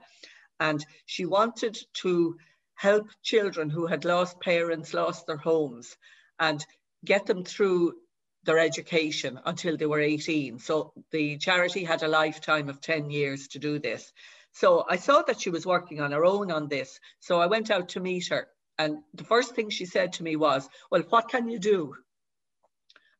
[0.58, 2.36] and she wanted to
[2.74, 5.96] help children who had lost parents, lost their homes
[6.42, 6.66] and
[7.04, 7.94] get them through
[8.42, 10.58] their education until they were 18.
[10.58, 14.12] So the charity had a lifetime of 10 years to do this.
[14.50, 16.98] So I saw that she was working on her own on this.
[17.20, 18.48] So I went out to meet her.
[18.76, 21.94] And the first thing she said to me was, Well, what can you do?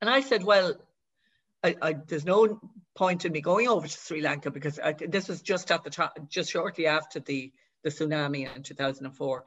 [0.01, 0.75] And I said, Well,
[1.63, 2.61] I, I, there's no
[2.97, 5.91] point in me going over to Sri Lanka because I, this was just at the
[5.91, 7.53] time, just shortly after the,
[7.85, 9.45] the tsunami in 2004.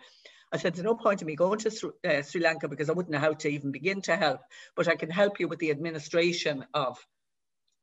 [0.51, 2.93] I said, there's no point in me going to Sri, uh, Sri Lanka because I
[2.93, 4.41] wouldn't know how to even begin to help,
[4.75, 6.97] but I can help you with the administration of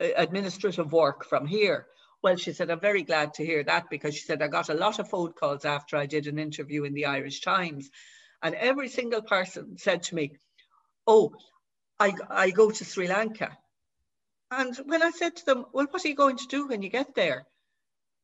[0.01, 1.87] uh, administrative work from here.
[2.23, 4.75] Well, she said, I'm very glad to hear that because she said, I got a
[4.75, 7.91] lot of phone calls after I did an interview in the Irish Times.
[8.43, 10.39] And every single person said to me,
[11.07, 11.33] Oh,
[11.99, 13.57] I, I go to Sri Lanka.
[14.53, 16.91] And when I said to them, Well, what are you going to do when you
[16.91, 17.45] get there?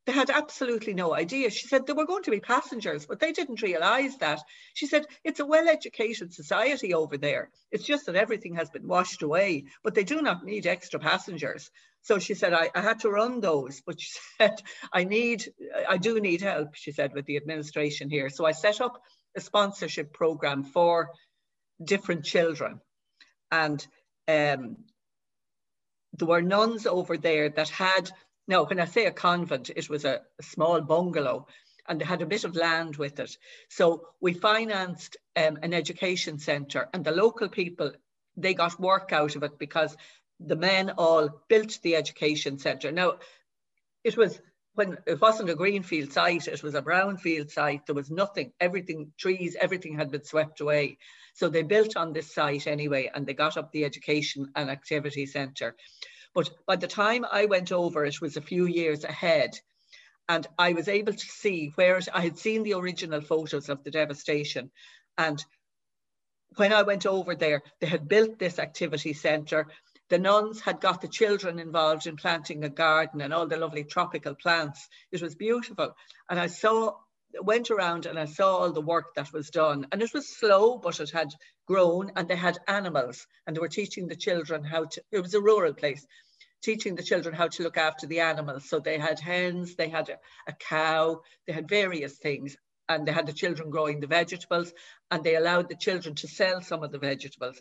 [0.08, 1.50] They had absolutely no idea.
[1.50, 4.40] She said there were going to be passengers, but they didn't realize that.
[4.72, 7.50] She said it's a well educated society over there.
[7.70, 11.70] It's just that everything has been washed away, but they do not need extra passengers.
[12.00, 15.44] So she said, I, I had to run those, but she said, I need,
[15.86, 18.30] I do need help, she said, with the administration here.
[18.30, 19.02] So I set up
[19.36, 21.10] a sponsorship program for
[21.84, 22.80] different children.
[23.50, 23.86] And
[24.26, 24.78] um,
[26.14, 28.10] there were nuns over there that had
[28.48, 31.46] now, when I say a convent, it was a, a, small bungalow
[31.86, 33.36] and they had a bit of land with it.
[33.68, 37.92] So we financed um, an education centre and the local people,
[38.36, 39.96] they got work out of it because
[40.40, 42.90] the men all built the education centre.
[42.90, 43.18] Now,
[44.02, 44.40] it was
[44.74, 47.84] when it wasn't a greenfield site, it was a brownfield site.
[47.84, 50.98] There was nothing, everything, trees, everything had been swept away.
[51.34, 55.26] So they built on this site anyway, and they got up the education and activity
[55.26, 55.74] centre.
[56.38, 59.58] But by the time I went over, it was a few years ahead.
[60.28, 63.90] And I was able to see where I had seen the original photos of the
[63.90, 64.70] devastation.
[65.16, 65.44] And
[66.54, 69.66] when I went over there, they had built this activity centre.
[70.10, 73.82] The nuns had got the children involved in planting a garden and all the lovely
[73.82, 74.88] tropical plants.
[75.10, 75.96] It was beautiful.
[76.30, 76.98] And I saw,
[77.42, 79.88] went around and I saw all the work that was done.
[79.90, 81.34] And it was slow, but it had
[81.66, 85.34] grown and they had animals and they were teaching the children how to, it was
[85.34, 86.06] a rural place,
[86.62, 88.68] teaching the children how to look after the animals.
[88.68, 92.56] So they had hens, they had a, a cow, they had various things
[92.88, 94.72] and they had the children growing the vegetables
[95.10, 97.60] and they allowed the children to sell some of the vegetables.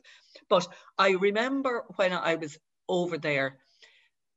[0.50, 0.68] But
[0.98, 3.58] I remember when I was over there,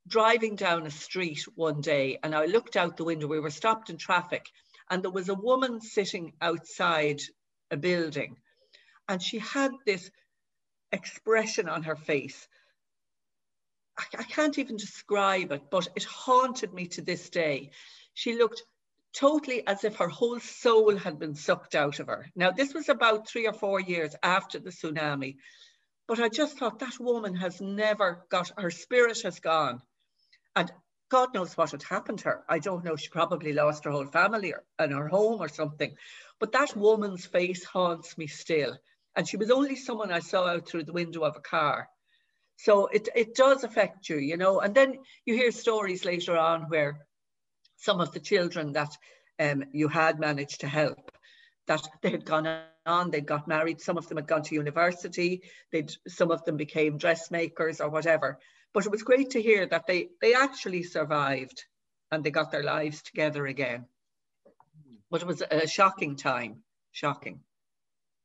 [0.08, 3.28] driving down a street one day and I looked out the window.
[3.28, 4.46] We were stopped in traffic
[4.90, 7.20] and there was a woman sitting outside
[7.70, 8.36] a building
[9.08, 10.10] and she had this
[10.92, 12.48] expression on her face.
[14.00, 17.70] I, I can't even describe it, but it haunted me to this day.
[18.14, 18.62] She looked
[19.12, 22.26] totally as if her whole soul had been sucked out of her.
[22.34, 25.36] Now, this was about three or four years after the tsunami,
[26.08, 29.82] but I just thought that woman has never got, her spirit has gone.
[30.56, 30.72] And
[31.08, 32.44] God knows what had happened to her.
[32.48, 32.96] I don't know.
[32.96, 35.94] She probably lost her whole family or, and her home or something.
[36.38, 38.76] But that woman's face haunts me still.
[39.16, 41.88] And she was only someone I saw out through the window of a car.
[42.62, 44.60] So it, it does affect you, you know.
[44.60, 47.06] And then you hear stories later on where
[47.78, 48.94] some of the children that
[49.38, 51.10] um, you had managed to help,
[51.66, 55.40] that they had gone on, they'd got married, some of them had gone to university,
[55.72, 58.38] they'd, some of them became dressmakers or whatever.
[58.74, 61.64] But it was great to hear that they, they actually survived
[62.10, 63.86] and they got their lives together again.
[65.10, 67.40] But it was a shocking time, shocking.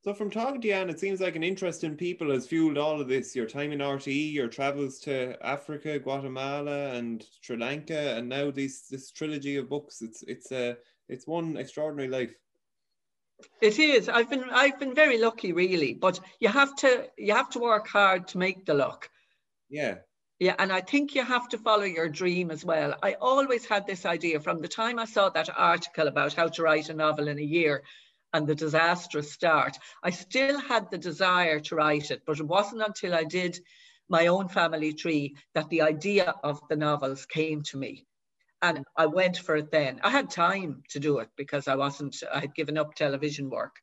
[0.06, 2.78] So from talking to you, Anne, it seems like an interest in people has fueled
[2.78, 3.36] all of this.
[3.36, 8.82] Your time in RTE, your travels to Africa, Guatemala, and Sri Lanka, and now this
[8.82, 10.03] this trilogy of books.
[10.03, 10.78] It's it's a
[11.10, 12.36] it's one extraordinary life.
[13.62, 14.08] It is.
[14.08, 15.95] I've been I've been very lucky, really.
[15.95, 19.10] But you have to you have to work hard to make the luck.
[19.72, 19.95] Yeah.
[20.38, 22.93] Yeah, and I think you have to follow your dream as well.
[23.01, 26.62] I always had this idea from the time I saw that article about how to
[26.62, 27.82] write a novel in a year
[28.36, 29.77] and the disastrous start.
[30.03, 33.57] I still had the desire to write it, but it wasn't until I did
[34.09, 38.05] my own family tree that the idea of the novels came to me.
[38.61, 40.01] And I went for it then.
[40.03, 43.77] I had time to do it because I wasn't, I had given up television work.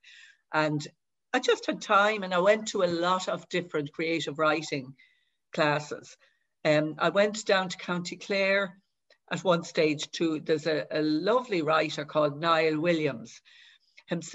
[0.52, 0.86] And
[1.32, 4.94] I just had time and I went to a lot of different creative writing
[5.54, 6.14] classes.
[6.62, 8.76] Um, I went down to County Clare
[9.30, 13.40] at one stage to, there's a, a lovely writer called Niall Williams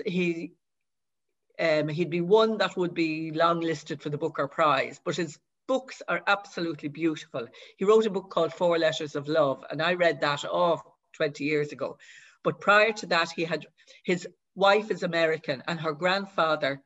[0.06, 0.54] he
[1.60, 5.40] um, he'd be one that would be long listed for the Booker Prize, but his
[5.68, 7.48] books are absolutely beautiful.
[7.78, 10.82] He wrote a book called Four Letters of Love, and I read that oh,
[11.14, 11.98] 20 years ago.
[12.44, 13.66] But prior to that, he had
[14.04, 16.82] his wife is American, and her grandfather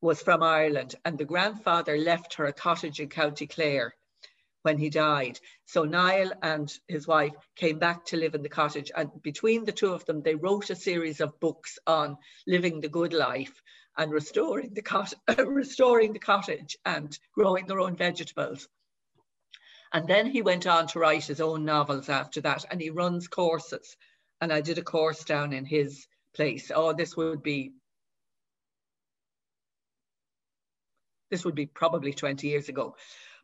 [0.00, 3.94] was from Ireland, and the grandfather left her a cottage in County Clare
[4.66, 5.38] when he died.
[5.64, 8.90] So Niall and his wife came back to live in the cottage.
[8.96, 12.88] And between the two of them, they wrote a series of books on living the
[12.88, 13.62] good life
[13.96, 18.68] and restoring the, cot- restoring the cottage and growing their own vegetables.
[19.92, 23.28] And then he went on to write his own novels after that, and he runs
[23.28, 23.96] courses.
[24.40, 26.72] And I did a course down in his place.
[26.74, 27.74] Oh, this would be
[31.30, 32.96] this would be probably 20 years ago.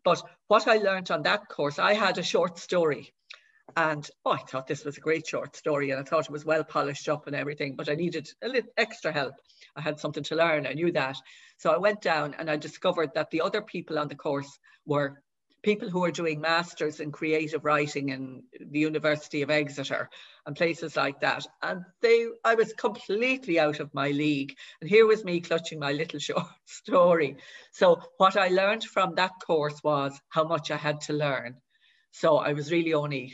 [0.05, 3.13] But what I learned on that course, I had a short story
[3.77, 6.45] and oh, I thought this was a great short story and I thought it was
[6.45, 9.35] well polished up and everything, but I needed a little extra help.
[9.77, 11.17] I had something to learn, I knew that.
[11.59, 15.22] So I went down and I discovered that the other people on the course were
[15.63, 20.11] people who are doing masters in creative writing in the University of Exeter
[20.45, 21.47] and places like that.
[21.63, 24.57] And they, I was completely out of my league.
[24.81, 27.37] And here was me clutching my little short story.
[27.73, 31.57] So what I learned from that course was how much I had to learn.
[32.11, 33.33] So I was really only,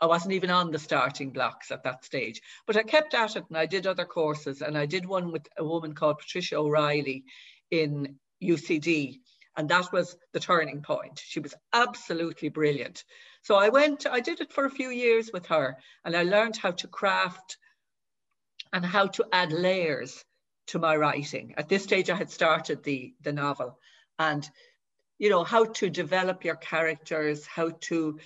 [0.00, 3.44] I wasn't even on the starting blocks at that stage, but I kept at it
[3.48, 7.24] and I did other courses and I did one with a woman called Patricia O'Reilly
[7.70, 9.20] in UCD
[9.56, 11.20] and that was the turning point.
[11.24, 13.04] She was absolutely brilliant.
[13.42, 16.56] So I went, I did it for a few years with her and I learned
[16.56, 17.56] how to craft
[18.72, 20.24] and how to add layers
[20.68, 21.54] to my writing.
[21.56, 23.78] At this stage, I had started the, the novel
[24.18, 24.48] and,
[25.18, 28.18] you know, how to develop your characters, how to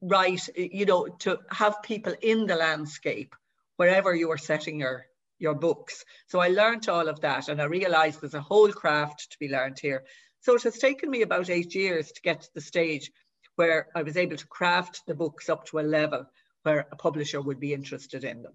[0.00, 3.34] write, you know, to have people in the landscape
[3.76, 5.06] wherever you are setting your,
[5.38, 6.04] your books.
[6.28, 9.48] So I learned all of that and I realized there's a whole craft to be
[9.48, 10.04] learned here.
[10.40, 13.10] So it has taken me about eight years to get to the stage
[13.56, 16.26] where I was able to craft the books up to a level
[16.64, 18.52] where a publisher would be interested in them.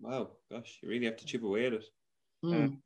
[0.00, 1.84] Wow, gosh, you really have to chip away at it.
[2.44, 2.72] Mm.
[2.72, 2.76] Uh,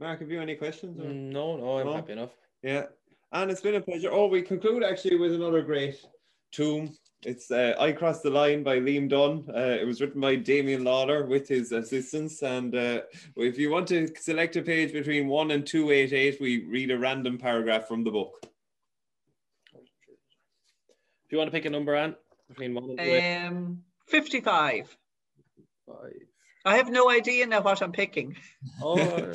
[0.00, 1.00] Mark, have you any questions?
[1.00, 1.04] Or?
[1.04, 1.94] No, no, I'm No?
[1.94, 2.30] happy enough.
[2.62, 2.86] Yeah,
[3.32, 4.10] and it's been a pleasure.
[4.12, 6.04] Oh, we conclude actually with another great
[6.52, 6.94] tomb.
[7.24, 9.44] It's uh, I Crossed the Line by Liam Dunne.
[9.48, 12.42] Uh, it was written by Damian Lawlor with his assistance.
[12.42, 13.00] And uh,
[13.36, 17.38] if you want to select a page between 1 and 288, we read a random
[17.38, 18.32] paragraph from the book.
[19.72, 22.14] If you want to pick a number, Anne,
[22.48, 24.96] between one and two, Um, 55.
[25.86, 26.12] five.
[26.66, 28.36] I have no idea now what I'm picking.
[28.82, 29.34] Or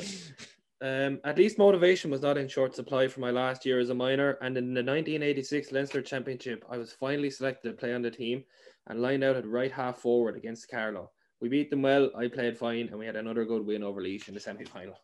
[0.82, 3.94] Um, at least motivation was not in short supply for my last year as a
[3.94, 8.10] minor, and in the 1986 Leinster Championship, I was finally selected to play on the
[8.10, 8.44] team
[8.86, 11.10] and lined out at right half forward against Carlow.
[11.40, 14.28] We beat them well, I played fine, and we had another good win over Laois
[14.28, 14.96] in the semi final.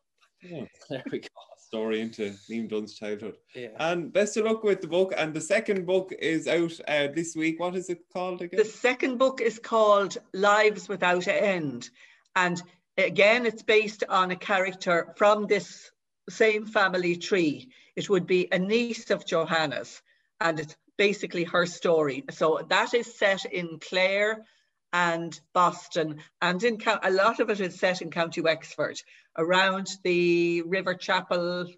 [0.43, 0.65] Yeah.
[0.91, 1.29] There we go.
[1.59, 3.37] Story into Liam Dunne's childhood.
[3.55, 3.69] Yeah.
[3.81, 5.13] And best of luck with the book.
[5.17, 7.59] And the second book is out uh, this week.
[7.59, 8.59] What is it called again?
[8.59, 11.91] The second book is called Lives Without an End.
[12.37, 12.63] And
[12.99, 15.91] again, it's based on a character from this
[16.29, 17.69] same family tree.
[17.95, 20.03] It would be a niece of Johanna's,
[20.41, 22.25] and it's basically her story.
[22.31, 24.45] So that is set in Clare
[24.93, 28.99] and Boston, and in a lot of it is set in County Wexford,
[29.37, 31.75] around the Riverchapel,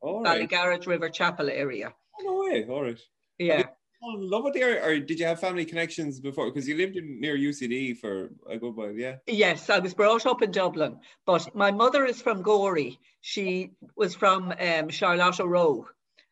[0.00, 0.48] All right.
[0.48, 1.92] Ballygarrett Riverchapel area.
[2.20, 2.66] Oh, no way.
[2.68, 2.98] All right.
[4.04, 4.12] Yeah.
[4.12, 4.84] Oh, love it there.
[4.84, 6.46] Or did you have family connections before?
[6.46, 8.92] Because you lived in, near UCD for a good while.
[8.92, 9.16] Yeah.
[9.26, 12.98] Yes, I was brought up in Dublin, but my mother is from Gorey.
[13.20, 15.86] She was from um, Charlotte Row,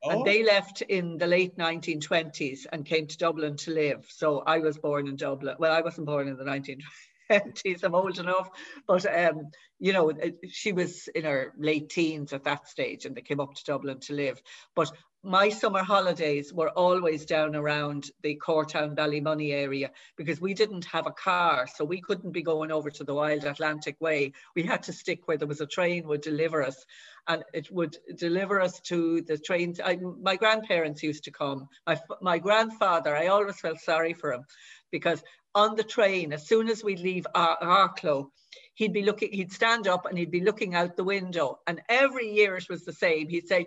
[0.04, 4.04] Oh, and they left in the late 1920s and came to Dublin to live.
[4.08, 5.56] So I was born in Dublin.
[5.58, 7.84] Well, I wasn't born in the 1920s.
[7.84, 8.50] I'm old enough,
[8.86, 10.12] but um, you know,
[10.48, 14.00] she was in her late teens at that stage, and they came up to Dublin
[14.00, 14.42] to live.
[14.74, 14.90] But
[15.24, 21.06] my summer holidays were always down around the Courtown Ballymoney area because we didn't have
[21.06, 24.32] a car, so we couldn't be going over to the Wild Atlantic Way.
[24.56, 26.84] We had to stick where there was a train would deliver us,
[27.28, 29.80] and it would deliver us to the trains.
[29.80, 31.68] I, my grandparents used to come.
[31.86, 34.44] My my grandfather, I always felt sorry for him
[34.90, 35.22] because
[35.54, 38.30] on the train, as soon as we'd leave Ar- Arklow,
[38.74, 39.32] he'd be looking.
[39.32, 42.84] He'd stand up and he'd be looking out the window, and every year it was
[42.84, 43.28] the same.
[43.28, 43.66] He'd say.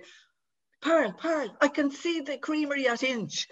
[0.85, 3.47] Pearl, Pearl, I can see the creamery at Inch.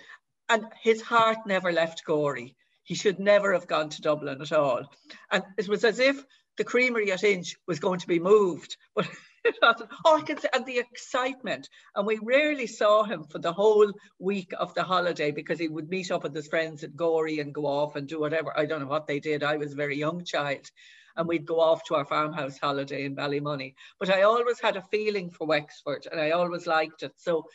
[0.49, 2.55] And his heart never left Gorey.
[2.83, 4.83] He should never have gone to Dublin at all.
[5.31, 6.23] And it was as if
[6.57, 8.77] the creamery at Inch was going to be moved.
[8.95, 9.09] But.
[10.05, 11.67] Oh, I can see, and the excitement.
[11.95, 15.89] And we rarely saw him for the whole week of the holiday because he would
[15.89, 18.57] meet up with his friends at Gorey and go off and do whatever.
[18.57, 19.43] I don't know what they did.
[19.43, 20.71] I was a very young child.
[21.15, 23.75] And we'd go off to our farmhouse holiday in Ballymoney.
[23.99, 27.13] But I always had a feeling for Wexford and I always liked it.
[27.17, 27.45] So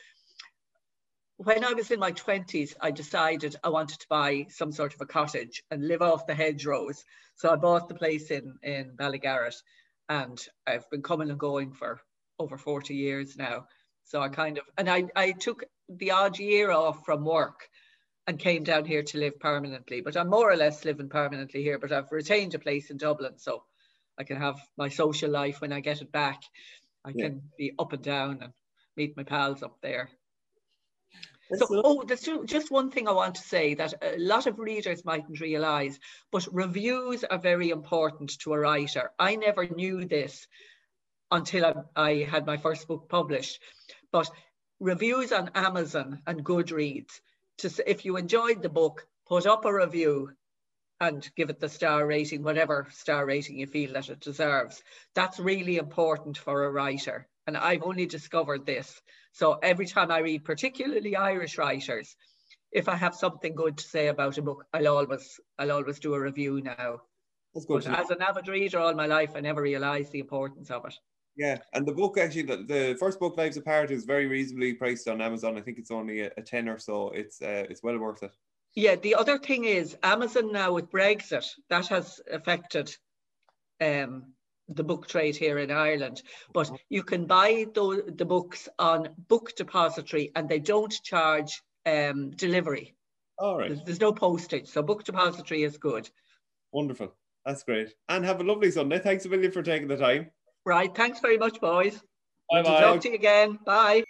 [1.39, 5.01] when I was in my 20s, I decided I wanted to buy some sort of
[5.01, 7.05] a cottage and live off the hedgerows.
[7.37, 9.55] So I bought the place in, in Ballygarrett
[10.09, 12.01] and I've been coming and going for
[12.39, 13.67] over 40 years now.
[14.05, 17.69] So I kind of, and I, I took the odd year off from work
[18.29, 20.03] and came down here to live permanently.
[20.03, 23.39] But I'm more or less living permanently here, but I've retained a place in Dublin.
[23.39, 23.65] So
[24.19, 26.43] I can have my social life when I get it back.
[27.07, 27.29] I Yeah.
[27.29, 28.53] can be up and down and
[28.99, 30.11] meet my pals up there.
[31.49, 34.59] That's So, oh, there's just one thing I want to say that a lot of
[34.59, 35.99] readers mightn't realize,
[36.31, 39.11] but reviews are very important to a writer.
[39.19, 40.47] I never knew this
[41.31, 43.63] until I, I had my first book published,
[44.13, 44.31] but
[44.81, 47.21] reviews on Amazon and Goodreads,
[47.59, 50.33] to, if you enjoyed the book, put up a review
[51.01, 54.83] and give it the star rating, whatever star rating you feel that it deserves.
[55.15, 57.29] That's really important for a writer.
[57.47, 59.01] And I've only discovered this.
[59.33, 62.17] So every time I read, particularly Irish writers,
[62.73, 66.15] if I have something good to say about a book, I'll always I'll always do
[66.15, 67.01] a review now.
[67.55, 67.85] That's good.
[67.85, 70.95] But as an avid reader all my life, I never realised the importance of it.
[71.39, 75.07] Yeah, and the book actually, the, the first book, Lives Apart, is very reasonably priced
[75.09, 75.57] on Amazon.
[75.57, 77.11] I think it's only a, a ten or so.
[77.11, 78.33] It's uh, it's well worth it.
[78.75, 82.95] Yeah, the other thing is Amazon now with Brexit, that has affected
[83.81, 84.33] um,
[84.69, 86.23] the book trade here in Ireland.
[86.53, 92.31] But you can buy the, the books on Book Depository and they don't charge um,
[92.33, 92.95] delivery.
[93.39, 94.67] All right, There's, there's no postage.
[94.67, 96.11] So Book Depository is good.
[96.73, 97.15] wonderful.
[97.47, 97.95] That's great.
[98.09, 98.99] And have a lovely Sunday.
[98.99, 100.31] Thanks a million for taking the time.
[100.69, 100.95] Right.
[100.95, 101.99] Thanks very much, boys.
[102.51, 103.59] Bye Talk to you again.
[103.65, 104.05] Bye.